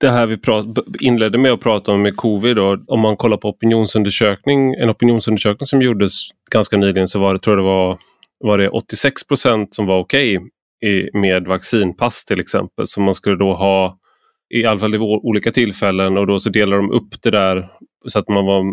[0.00, 0.66] det här vi prat,
[1.00, 5.66] inledde med att prata om med covid, då, om man kollar på opinionsundersökning, en opinionsundersökning
[5.66, 6.12] som gjordes
[6.50, 7.98] ganska nyligen så var det, tror jag det var,
[8.38, 10.50] var det 86 procent som var okej okay
[11.12, 12.86] med vaccinpass till exempel.
[12.86, 13.98] som man skulle då ha
[14.54, 17.68] i alla fall i olika tillfällen och då så delar de upp det där
[18.08, 18.64] så att man var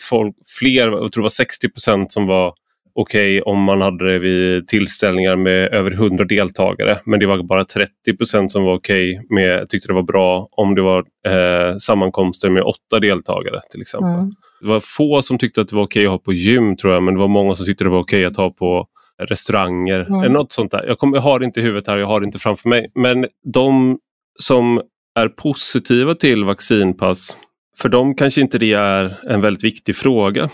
[0.00, 2.54] folk, fler, jag tror det var 60 procent som var
[2.94, 6.98] okej okay om man hade det vid tillställningar med över 100 deltagare.
[7.04, 10.74] Men det var bara 30% som var okej okay med, tyckte det var bra om
[10.74, 14.14] det var eh, sammankomster med åtta deltagare till exempel.
[14.14, 14.30] Mm.
[14.60, 16.92] Det var få som tyckte att det var okej okay att ha på gym tror
[16.92, 18.86] jag, men det var många som tyckte det var okej att ha på
[19.22, 20.00] restauranger.
[20.00, 20.32] Mm.
[20.32, 20.84] Något sånt där.
[20.86, 22.90] Jag, kom, jag har det inte i huvudet här, jag har det inte framför mig.
[22.94, 23.98] Men de
[24.38, 24.80] som
[25.14, 27.36] är positiva till vaccinpass,
[27.78, 30.48] för dem kanske inte det är en väldigt viktig fråga.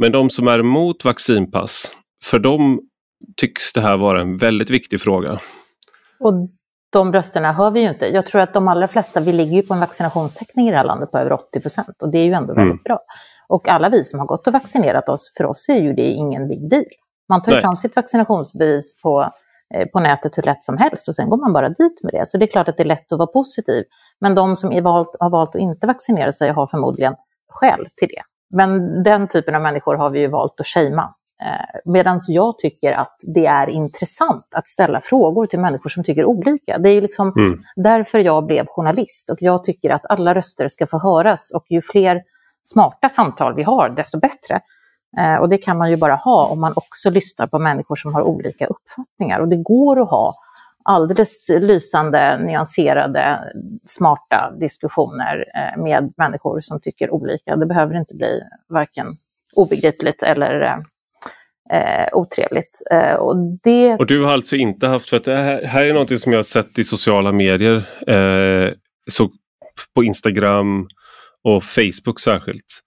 [0.00, 1.92] Men de som är emot vaccinpass,
[2.24, 2.80] för dem
[3.36, 5.38] tycks det här vara en väldigt viktig fråga.
[6.20, 6.32] Och
[6.92, 8.06] de rösterna hör vi ju inte.
[8.06, 10.84] Jag tror att de allra flesta, vi ligger ju på en vaccinationstäckning i det här
[10.84, 12.82] landet på över 80 procent och det är ju ändå väldigt mm.
[12.84, 12.98] bra.
[13.48, 16.48] Och alla vi som har gått och vaccinerat oss, för oss är ju det ingen
[16.48, 16.84] big deal.
[17.28, 19.30] Man tar ju fram sitt vaccinationsbevis på,
[19.74, 22.26] eh, på nätet hur lätt som helst och sen går man bara dit med det.
[22.26, 23.84] Så det är klart att det är lätt att vara positiv.
[24.20, 27.14] Men de som valt, har valt att inte vaccinera sig har förmodligen
[27.48, 28.22] skäl till det.
[28.50, 31.10] Men den typen av människor har vi ju valt att shamea.
[31.42, 36.24] Eh, Medan jag tycker att det är intressant att ställa frågor till människor som tycker
[36.24, 36.78] olika.
[36.78, 37.62] Det är liksom mm.
[37.76, 41.82] därför jag blev journalist och jag tycker att alla röster ska få höras och ju
[41.82, 42.22] fler
[42.64, 44.60] smarta samtal vi har, desto bättre.
[45.18, 48.14] Eh, och det kan man ju bara ha om man också lyssnar på människor som
[48.14, 49.40] har olika uppfattningar.
[49.40, 50.32] Och det går att ha
[50.84, 53.38] alldeles lysande, nyanserade,
[53.86, 57.56] smarta diskussioner eh, med människor som tycker olika.
[57.56, 59.06] Det behöver inte bli varken
[59.56, 60.76] obegripligt eller eh,
[61.78, 62.82] eh, otrevligt.
[62.90, 63.94] Eh, och, det...
[63.94, 66.38] och du har alltså inte haft, för att det här, här är någonting som jag
[66.38, 68.72] har sett i sociala medier, eh,
[69.10, 69.30] så
[69.94, 70.88] på Instagram
[71.44, 72.80] och Facebook särskilt,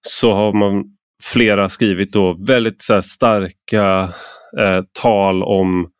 [0.00, 0.84] så har man
[1.22, 4.08] flera skrivit då väldigt så starka
[4.58, 5.90] eh, tal om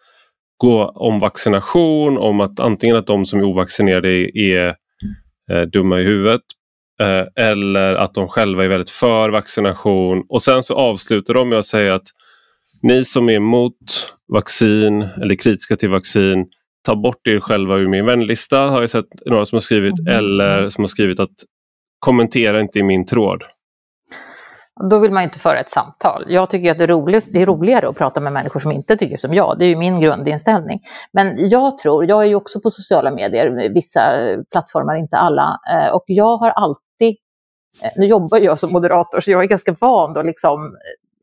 [0.56, 4.76] gå om vaccination, om att antingen att de som är ovaccinerade är
[5.50, 6.42] eh, dumma i huvudet
[7.00, 10.24] eh, eller att de själva är väldigt för vaccination.
[10.28, 12.08] Och sen så avslutar de med att säga att
[12.82, 16.46] ni som är emot vaccin eller kritiska till vaccin,
[16.84, 20.18] ta bort er själva ur min vänlista har jag sett några som har skrivit, mm.
[20.18, 21.34] eller som har skrivit att
[21.98, 23.42] kommentera inte i min tråd.
[24.80, 26.24] Då vill man inte föra ett samtal.
[26.26, 28.96] Jag tycker att det är, roligast, det är roligare att prata med människor som inte
[28.96, 29.58] tycker som jag.
[29.58, 30.80] Det är ju min grundinställning.
[31.12, 34.00] Men jag tror, jag är ju också på sociala medier, vissa
[34.50, 35.58] plattformar, inte alla.
[35.72, 37.16] Eh, och jag har alltid,
[37.82, 40.76] eh, nu jobbar jag som moderator så jag är ganska van att liksom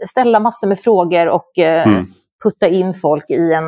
[0.10, 2.06] ställa massor med frågor och eh, mm.
[2.44, 3.64] putta in folk i en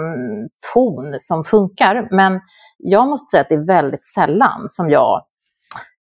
[0.73, 2.07] ton som funkar.
[2.11, 2.41] Men
[2.77, 5.21] jag måste säga att det är väldigt sällan som jag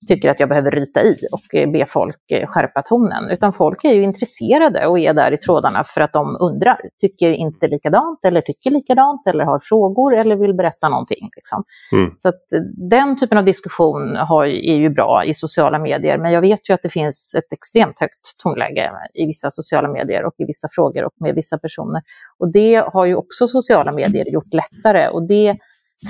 [0.07, 3.29] tycker att jag behöver ryta i och eh, be folk eh, skärpa tonen.
[3.29, 7.31] Utan folk är ju intresserade och är där i trådarna för att de undrar, tycker
[7.31, 11.27] inte likadant eller tycker likadant eller har frågor eller vill berätta någonting.
[11.35, 11.63] Liksom.
[11.91, 12.15] Mm.
[12.19, 16.31] Så att eh, den typen av diskussion har, är ju bra i sociala medier, men
[16.31, 20.33] jag vet ju att det finns ett extremt högt tonläge i vissa sociala medier och
[20.37, 22.01] i vissa frågor och med vissa personer.
[22.39, 25.57] Och det har ju också sociala medier gjort lättare och det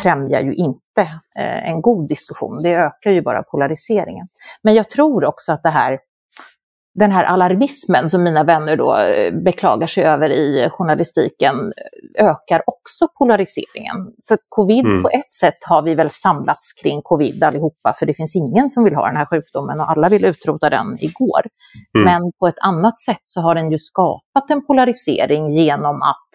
[0.02, 2.62] främjar ju inte eh, en god diskussion.
[2.64, 4.28] Det ökar ju bara polariseringen.
[4.62, 6.00] Men jag tror också att det här,
[6.96, 11.56] den här alarmismen som mina vänner då eh, beklagar sig över i journalistiken
[12.18, 14.14] ökar också polariseringen.
[14.22, 15.04] Så covid mm.
[15.04, 18.84] på ett sätt har vi väl samlats kring covid allihopa, för det finns ingen som
[18.84, 21.42] vill ha den här sjukdomen och alla vill utrota den igår.
[21.96, 22.06] Mm.
[22.06, 26.30] Men på ett annat sätt så har den ju skapat en polarisering genom att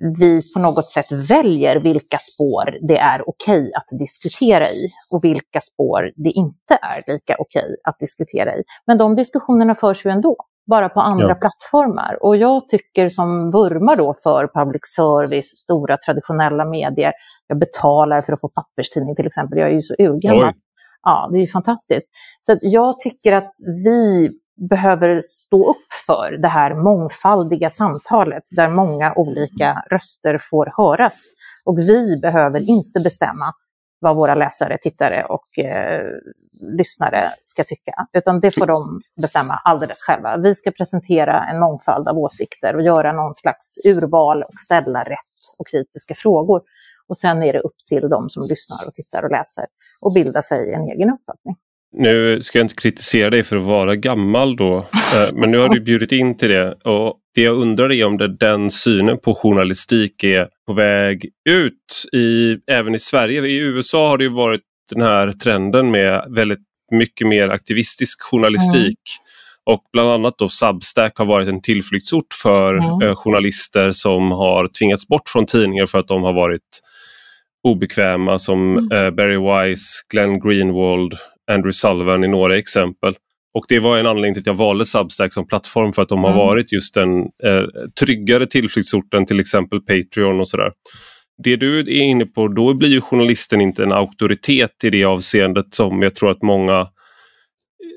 [0.00, 5.60] vi på något sätt väljer vilka spår det är okej att diskutera i och vilka
[5.60, 8.62] spår det inte är lika okej att diskutera i.
[8.86, 10.36] Men de diskussionerna förs ju ändå.
[10.66, 11.34] bara på andra ja.
[11.34, 12.18] plattformar.
[12.22, 17.12] Och jag tycker som vurmar då för public service, stora traditionella medier,
[17.46, 20.54] jag betalar för att få papperstidning till exempel, jag är ju så urgammal.
[21.02, 22.08] Ja, det är ju fantastiskt.
[22.40, 24.28] Så jag tycker att vi
[24.68, 31.26] behöver stå upp för det här mångfaldiga samtalet där många olika röster får höras.
[31.64, 33.52] Och vi behöver inte bestämma
[34.00, 36.04] vad våra läsare, tittare och eh,
[36.78, 40.36] lyssnare ska tycka, utan det får de bestämma alldeles själva.
[40.36, 45.38] Vi ska presentera en mångfald av åsikter och göra någon slags urval och ställa rätt
[45.58, 46.62] och kritiska frågor.
[47.08, 49.64] Och sen är det upp till de som lyssnar och tittar och läser
[50.02, 51.56] och bilda sig en egen uppfattning.
[51.92, 55.68] Nu ska jag inte kritisera dig för att vara gammal då, eh, men nu har
[55.68, 56.72] du bjudit in till det.
[56.72, 62.04] Och det jag undrar är om det, den synen på journalistik är på väg ut,
[62.12, 63.46] i, även i Sverige.
[63.46, 66.60] I USA har det varit den här trenden med väldigt
[66.92, 68.98] mycket mer aktivistisk journalistik.
[68.98, 69.74] Mm.
[69.74, 73.08] Och bland annat då Substack har varit en tillflyktsort för mm.
[73.08, 76.80] eh, journalister som har tvingats bort från tidningar för att de har varit
[77.62, 78.92] obekväma som mm.
[78.92, 81.14] eh, Barry Wise, Glenn Greenwald,
[81.50, 83.14] Andrew Sullivan i några exempel.
[83.54, 86.24] Och det var en anledning till att jag valde Substack som plattform för att de
[86.24, 86.38] har mm.
[86.38, 87.64] varit just den eh,
[88.00, 90.72] tryggare tillflyktsorten till exempel Patreon och sådär.
[91.44, 95.74] Det du är inne på, då blir ju journalisten inte en auktoritet i det avseendet
[95.74, 96.88] som jag tror att många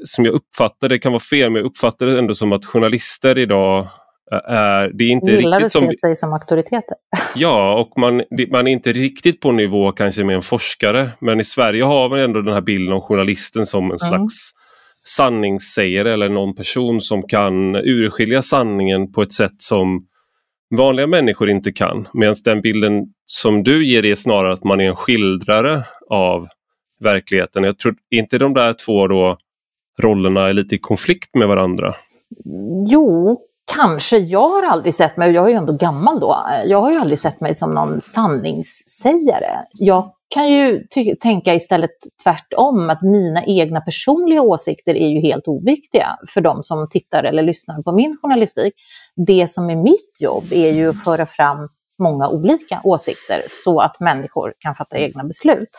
[0.05, 3.37] som jag uppfattar det kan vara fel, men jag uppfattar det ändå som att journalister
[3.37, 3.87] idag
[4.93, 5.83] det är inte Gillar riktigt som...
[5.83, 6.95] att se sig som auktoriteter?
[7.35, 11.09] Ja, och man, man är inte riktigt på nivå kanske med en forskare.
[11.19, 13.97] Men i Sverige har man ändå den här bilden av journalisten som en mm.
[13.97, 14.51] slags
[15.05, 20.07] sanningssägare eller någon person som kan urskilja sanningen på ett sätt som
[20.77, 22.07] vanliga människor inte kan.
[22.13, 26.47] Medan den bilden som du ger är snarare att man är en skildrare av
[26.99, 27.63] verkligheten.
[27.63, 29.37] Jag tror inte de där två då
[30.01, 31.93] rollerna är lite i konflikt med varandra.
[32.89, 36.91] Jo, Kanske, jag har aldrig sett mig, jag är ju ändå gammal då, jag har
[36.91, 39.59] ju aldrig sett mig som någon sanningssägare.
[39.71, 40.83] Jag kan ju
[41.21, 41.91] tänka istället
[42.23, 47.43] tvärtom, att mina egna personliga åsikter är ju helt oviktiga för de som tittar eller
[47.43, 48.73] lyssnar på min journalistik.
[49.27, 51.57] Det som är mitt jobb är ju att föra fram
[51.99, 55.69] många olika åsikter så att människor kan fatta egna beslut.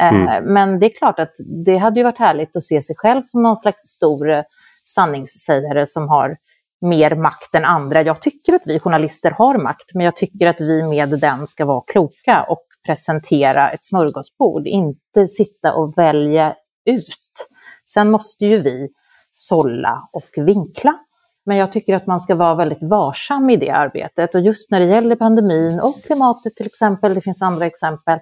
[0.00, 0.44] Eh, mm.
[0.44, 1.32] Men det är klart att
[1.64, 4.44] det hade ju varit härligt att se sig själv som någon slags stor
[4.86, 6.36] sanningssägare som har
[6.80, 8.02] mer makt än andra.
[8.02, 11.64] Jag tycker att vi journalister har makt, men jag tycker att vi med den ska
[11.64, 17.48] vara kloka och presentera ett smörgåsbord, inte sitta och välja ut.
[17.94, 18.88] Sen måste ju vi
[19.32, 20.98] sålla och vinkla.
[21.46, 24.34] Men jag tycker att man ska vara väldigt varsam i det arbetet.
[24.34, 28.18] Och just när det gäller pandemin och klimatet till exempel, det finns andra exempel,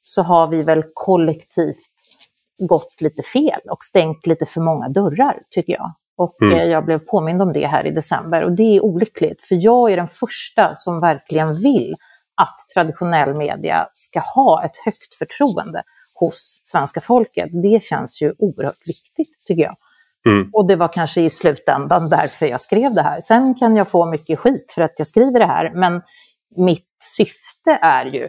[0.00, 1.90] så har vi väl kollektivt
[2.68, 5.94] gått lite fel och stängt lite för många dörrar, tycker jag.
[6.16, 6.58] Och mm.
[6.58, 9.92] Eh, jag blev påmind om det här i december och det är olyckligt för jag
[9.92, 11.94] är den första som verkligen vill
[12.34, 15.82] att traditionell media ska ha ett högt förtroende
[16.14, 17.50] hos svenska folket.
[17.62, 19.76] Det känns ju oerhört viktigt tycker jag.
[20.26, 20.50] Mm.
[20.52, 23.20] Och det var kanske i slutändan därför jag skrev det här.
[23.20, 26.02] Sen kan jag få mycket skit för att jag skriver det här, men
[26.56, 28.28] mitt syfte är ju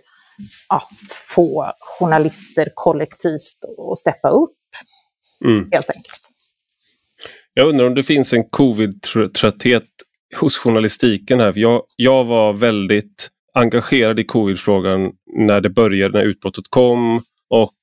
[0.69, 0.89] att
[1.35, 3.57] få journalister kollektivt
[3.91, 4.57] att steppa upp,
[5.45, 5.69] mm.
[5.71, 6.32] helt enkelt.
[7.53, 9.83] Jag undrar om det finns en covid-trötthet
[10.35, 11.53] hos journalistiken här.
[11.55, 17.17] Jag, jag var väldigt engagerad i covid-frågan när det började, när utbrottet kom.
[17.49, 17.73] Och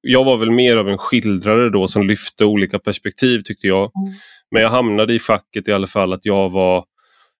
[0.00, 3.82] jag var väl mer av en skildrare då som lyfte olika perspektiv tyckte jag.
[3.82, 4.18] Mm.
[4.50, 6.84] Men jag hamnade i facket i alla fall att jag var,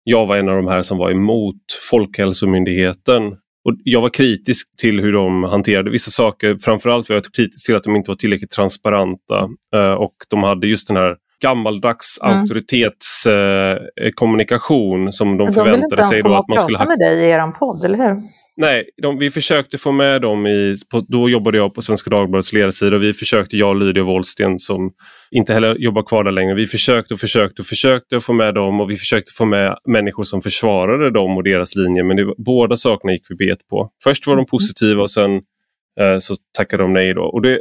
[0.05, 3.27] jag var en av de här som var emot Folkhälsomyndigheten.
[3.65, 6.59] Och jag var kritisk till hur de hanterade vissa saker.
[6.61, 10.67] Framförallt var jag kritisk till att de inte var tillräckligt transparenta eh, och de hade
[10.67, 12.38] just den här gammaldags mm.
[12.38, 16.85] auktoritetskommunikation eh, som de, de förväntade sig då att man skulle ha.
[16.85, 18.16] De med dig i er podd, eller hur?
[18.57, 22.53] Nej, de, vi försökte få med dem i, på, då jobbade jag på Svenska Dagbladets
[22.53, 24.92] ledarsida och vi försökte, jag och Lydia Wåhlsten som
[25.31, 28.81] inte heller jobbar kvar där längre, vi försökte och försökte och försökte få med dem
[28.81, 32.77] och vi försökte få med människor som försvarade dem och deras linje men det, båda
[32.77, 33.90] sakerna gick vi bet på.
[34.05, 34.46] Först var de mm.
[34.46, 35.35] positiva och sen
[36.01, 37.22] eh, så tackade de nej då.
[37.22, 37.61] Och det,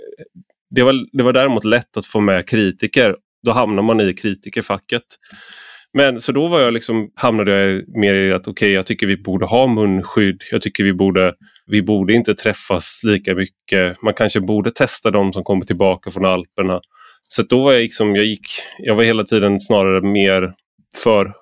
[0.69, 5.03] det var, det var däremot lätt att få med kritiker då hamnar man i kritikerfacket.
[5.93, 9.07] Men så då var jag liksom, hamnade jag mer i att okej, okay, jag tycker
[9.07, 10.41] vi borde ha munskydd.
[10.51, 11.33] Jag tycker vi borde,
[11.65, 14.01] vi borde inte träffas lika mycket.
[14.01, 16.79] Man kanske borde testa de som kommer tillbaka från Alperna.
[17.27, 18.47] Så då var jag liksom, jag gick,
[18.77, 20.53] jag var hela tiden snarare mer
[21.03, 21.33] för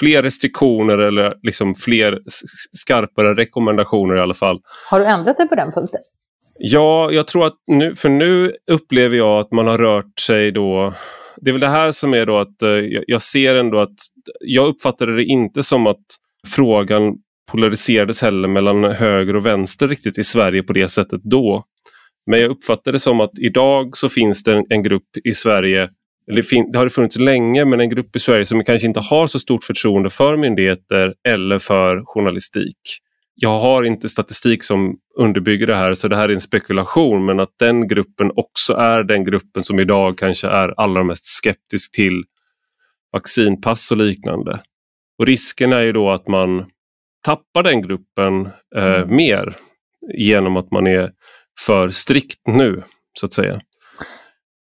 [0.00, 2.18] fler restriktioner eller liksom fler
[2.72, 4.60] skarpare rekommendationer i alla fall.
[4.90, 6.00] Har du ändrat dig på den punkten?
[6.58, 10.94] Ja, jag tror att nu, för nu upplever jag att man har rört sig då
[11.40, 12.68] det är väl det här som är då att eh,
[13.06, 13.96] jag ser ändå att
[14.40, 16.04] jag uppfattade det inte som att
[16.48, 17.14] frågan
[17.52, 21.64] polariserades heller mellan höger och vänster riktigt i Sverige på det sättet då.
[22.30, 25.90] Men jag uppfattade det som att idag så finns det en, en grupp i Sverige,
[26.30, 29.00] eller fin, det har det funnits länge, men en grupp i Sverige som kanske inte
[29.00, 32.78] har så stort förtroende för myndigheter eller för journalistik.
[33.38, 37.40] Jag har inte statistik som underbygger det här så det här är en spekulation men
[37.40, 42.24] att den gruppen också är den gruppen som idag kanske är allra mest skeptisk till
[43.12, 44.60] vaccinpass och liknande.
[45.18, 46.66] Och risken är ju då att man
[47.24, 49.16] tappar den gruppen eh, mm.
[49.16, 49.56] mer
[50.14, 51.12] genom att man är
[51.60, 52.82] för strikt nu
[53.18, 53.60] så att säga.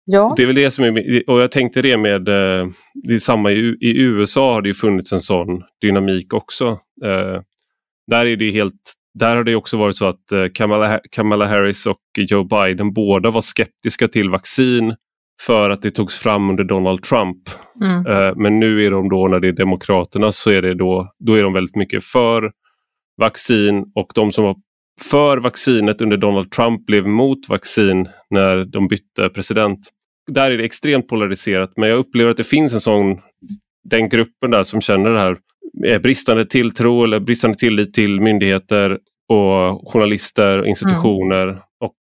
[0.05, 0.33] Ja.
[0.37, 3.51] Det är väl det som är, och jag tänkte det med, eh, det är samma
[3.51, 6.79] i, i USA har det funnits en sån dynamik också.
[7.05, 7.41] Eh,
[8.09, 11.85] där är det helt där har det också varit så att eh, Kamala, Kamala Harris
[11.85, 14.95] och Joe Biden båda var skeptiska till vaccin
[15.41, 17.37] för att det togs fram under Donald Trump.
[17.81, 18.05] Mm.
[18.05, 21.33] Uh, men nu är de då, när det är Demokraterna, så är det då, då
[21.33, 22.51] är de väldigt mycket för
[23.17, 24.55] vaccin och de som var
[25.09, 29.79] för vaccinet under Donald Trump blev mot vaccin när de bytte president.
[30.31, 33.19] Där är det extremt polariserat men jag upplever att det finns en sån,
[33.89, 35.37] den gruppen där som känner det här eh,
[36.01, 38.97] bristande tilltro eller bristande tillit till myndigheter
[39.29, 41.43] och journalister och institutioner.
[41.43, 41.59] Mm.
[41.79, 41.95] Och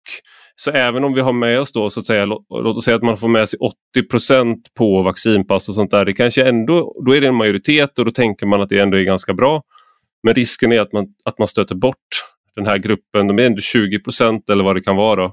[0.56, 2.98] så även om vi har med oss då så att säga, låt, låt oss säga
[2.98, 3.60] att man får med sig
[3.98, 6.06] 80% på vaccinpass och sånt där.
[6.06, 8.98] Det kanske ändå, då är det en majoritet och då tänker man att det ändå
[8.98, 9.64] är ganska bra.
[10.24, 11.98] Men risken är att man, att man stöter bort
[12.56, 15.32] den här gruppen, de är ändå 20% eller vad det kan vara.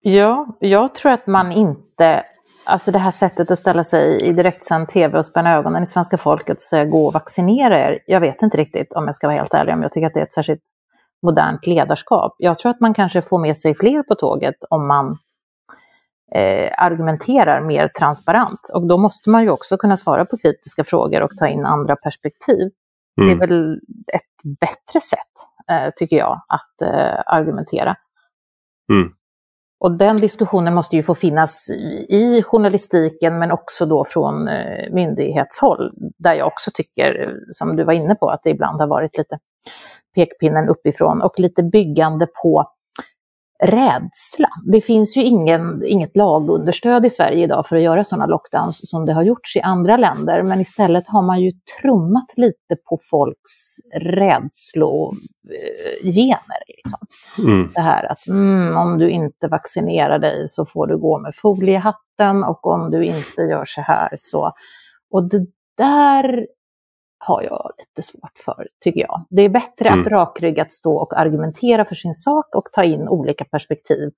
[0.00, 2.24] Ja, jag tror att man inte,
[2.66, 6.18] alltså det här sättet att ställa sig i direktsänd tv och spänna ögonen i svenska
[6.18, 7.98] folket och säga gå och vaccinera er.
[8.06, 10.20] Jag vet inte riktigt om jag ska vara helt ärlig om jag tycker att det
[10.20, 10.62] är ett särskilt
[11.22, 12.34] modernt ledarskap.
[12.38, 15.18] Jag tror att man kanske får med sig fler på tåget om man
[16.34, 18.70] eh, argumenterar mer transparent.
[18.74, 21.96] Och då måste man ju också kunna svara på kritiska frågor och ta in andra
[21.96, 22.70] perspektiv.
[23.20, 23.26] Mm.
[23.26, 23.38] Det är mm.
[23.38, 23.80] väl
[24.12, 25.34] ett bättre sätt,
[25.70, 27.96] eh, tycker jag, att eh, argumentera.
[28.92, 29.12] Mm.
[29.80, 31.70] Och den diskussionen måste ju få finnas
[32.08, 35.92] i journalistiken men också då från eh, myndighetshåll.
[36.18, 39.38] Där jag också tycker, som du var inne på, att det ibland har varit lite
[40.14, 42.70] pekpinnen uppifrån och lite byggande på
[43.64, 44.48] rädsla.
[44.72, 49.06] Det finns ju ingen, inget lagunderstöd i Sverige idag för att göra sådana lockdowns som
[49.06, 51.52] det har gjorts i andra länder, men istället har man ju
[51.82, 55.18] trummat lite på folks rädslogener.
[56.68, 56.98] Liksom.
[57.38, 57.70] Mm.
[57.74, 62.44] Det här att mm, om du inte vaccinerar dig så får du gå med foliehatten
[62.44, 64.52] och om du inte gör så här så...
[65.10, 65.46] Och det
[65.78, 66.46] där
[67.24, 69.24] har jag lite svårt för, tycker jag.
[69.30, 70.00] Det är bättre mm.
[70.00, 74.10] att rakryggat stå och argumentera för sin sak och ta in olika perspektiv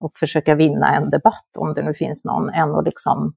[0.00, 3.34] och försöka vinna en debatt, om det nu finns någon, än att liksom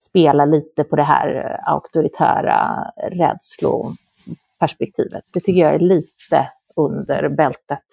[0.00, 5.24] spela lite på det här auktoritära rädsloperspektivet.
[5.30, 7.84] Det tycker jag är lite under bältet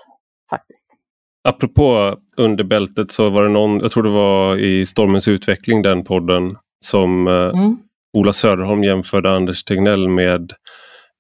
[0.50, 0.94] faktiskt.
[1.44, 6.04] Apropå under bältet så var det någon, jag tror det var i Stormens utveckling, den
[6.04, 7.78] podden, som eh, mm.
[8.14, 10.54] Ola Söderholm jämförde Anders Tegnell med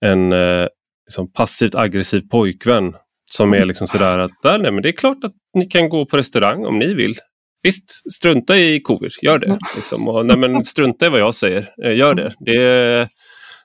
[0.06, 0.68] en eh,
[1.08, 2.94] liksom passivt aggressiv pojkvän
[3.30, 6.18] som är liksom sådär att nej, men det är klart att ni kan gå på
[6.18, 7.16] restaurang om ni vill.
[7.64, 9.58] Visst, strunta i covid, gör det.
[9.76, 10.08] Liksom.
[10.08, 12.34] Och, nej, men strunta i vad jag säger, eh, gör det.
[12.40, 13.10] det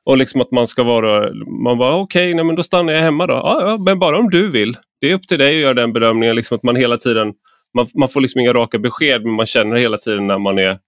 [0.04, 1.32] och liksom att man ska vara,
[1.64, 3.34] man bara okej, okay, men då stannar jag hemma då.
[3.34, 4.76] Ja, ja, men bara om du vill.
[5.00, 7.32] Det är upp till dig att göra den bedömningen, liksom att man hela tiden,
[7.76, 10.78] man, man får liksom inga raka besked men man känner hela tiden när man är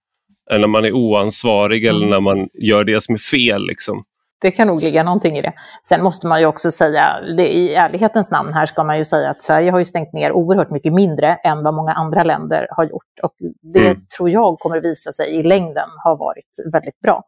[0.51, 2.09] när man är oansvarig eller mm.
[2.09, 3.67] när man gör det som är fel.
[3.67, 4.03] Liksom.
[4.41, 5.53] Det kan nog ligga någonting i det.
[5.83, 9.43] Sen måste man ju också säga, i ärlighetens namn här ska man ju säga att
[9.43, 13.19] Sverige har ju stängt ner oerhört mycket mindre än vad många andra länder har gjort.
[13.23, 13.33] Och
[13.73, 14.05] det mm.
[14.17, 17.23] tror jag kommer visa sig i längden ha varit väldigt bra.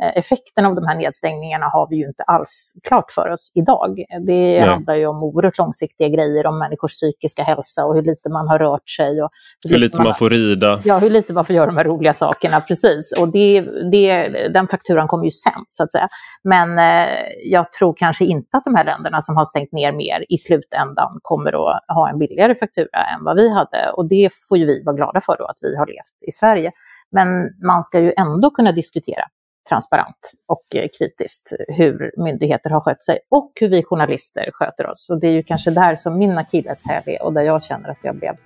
[0.00, 3.96] Eh, effekten av de här nedstängningarna har vi ju inte alls klart för oss idag.
[4.26, 4.60] Det Nej.
[4.60, 8.58] handlar ju om oerhört långsiktiga grejer, om människors psykiska hälsa och hur lite man har
[8.58, 9.22] rört sig.
[9.22, 9.30] Och
[9.64, 10.80] hur, hur lite man, man, får rida.
[10.84, 13.12] Ja, hur lite man får göra de här roliga sakerna, precis.
[13.18, 13.60] Och det,
[13.92, 16.08] det, den fakturan kommer ju sen, så att säga.
[16.44, 17.08] Men eh,
[17.44, 21.18] jag tror kanske inte att de här länderna som har stängt ner mer i slutändan
[21.22, 23.90] kommer att ha en billigare faktura än vad vi hade.
[23.96, 26.72] Och det får ju vi vara glada för då, att vi har levt i Sverige.
[27.10, 27.28] Men
[27.66, 29.24] man ska ju ändå kunna diskutera
[29.68, 35.10] transparent och eh, kritiskt hur myndigheter har skött sig och hur vi journalister sköter oss.
[35.10, 37.98] Och det är ju kanske där som min akilleshäl är och där jag känner att
[38.02, 38.36] jag blev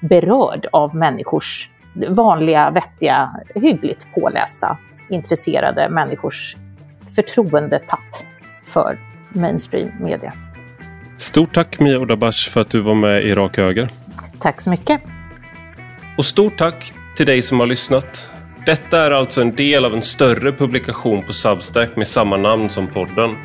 [0.00, 1.70] berörd av människors
[2.08, 4.78] vanliga, vettiga, hyggligt pålästa,
[5.10, 6.56] intresserade människors
[7.16, 8.16] förtroendetapp
[8.62, 8.98] för
[9.32, 10.32] mainstream media.
[11.18, 13.88] Stort tack Mia Odabash för att du var med i Rak Höger.
[14.38, 15.00] Tack så mycket.
[16.18, 18.30] Och stort tack till dig som har lyssnat.
[18.66, 22.86] Detta är alltså en del av en större publikation på Substack med samma namn som
[22.86, 23.36] podden.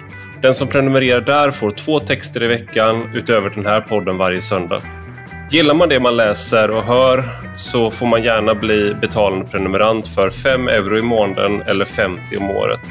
[0.42, 4.82] Den som prenumererar där får två texter i veckan utöver den här podden varje söndag.
[5.52, 7.24] Gillar man det man läser och hör
[7.56, 12.50] så får man gärna bli betalande prenumerant för 5 euro i månaden eller 50 om
[12.50, 12.82] året.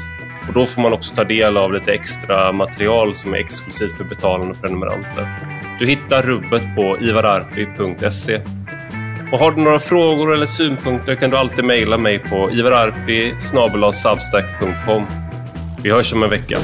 [0.47, 4.03] Och Då får man också ta del av lite extra material som är exklusivt för
[4.03, 5.27] betalande prenumeranter.
[5.79, 8.39] Du hittar rubbet på ivararpi.se.
[9.33, 13.35] Och har du några frågor eller synpunkter kan du alltid mejla mig på ivararpi
[15.83, 16.57] Vi hörs om en vecka.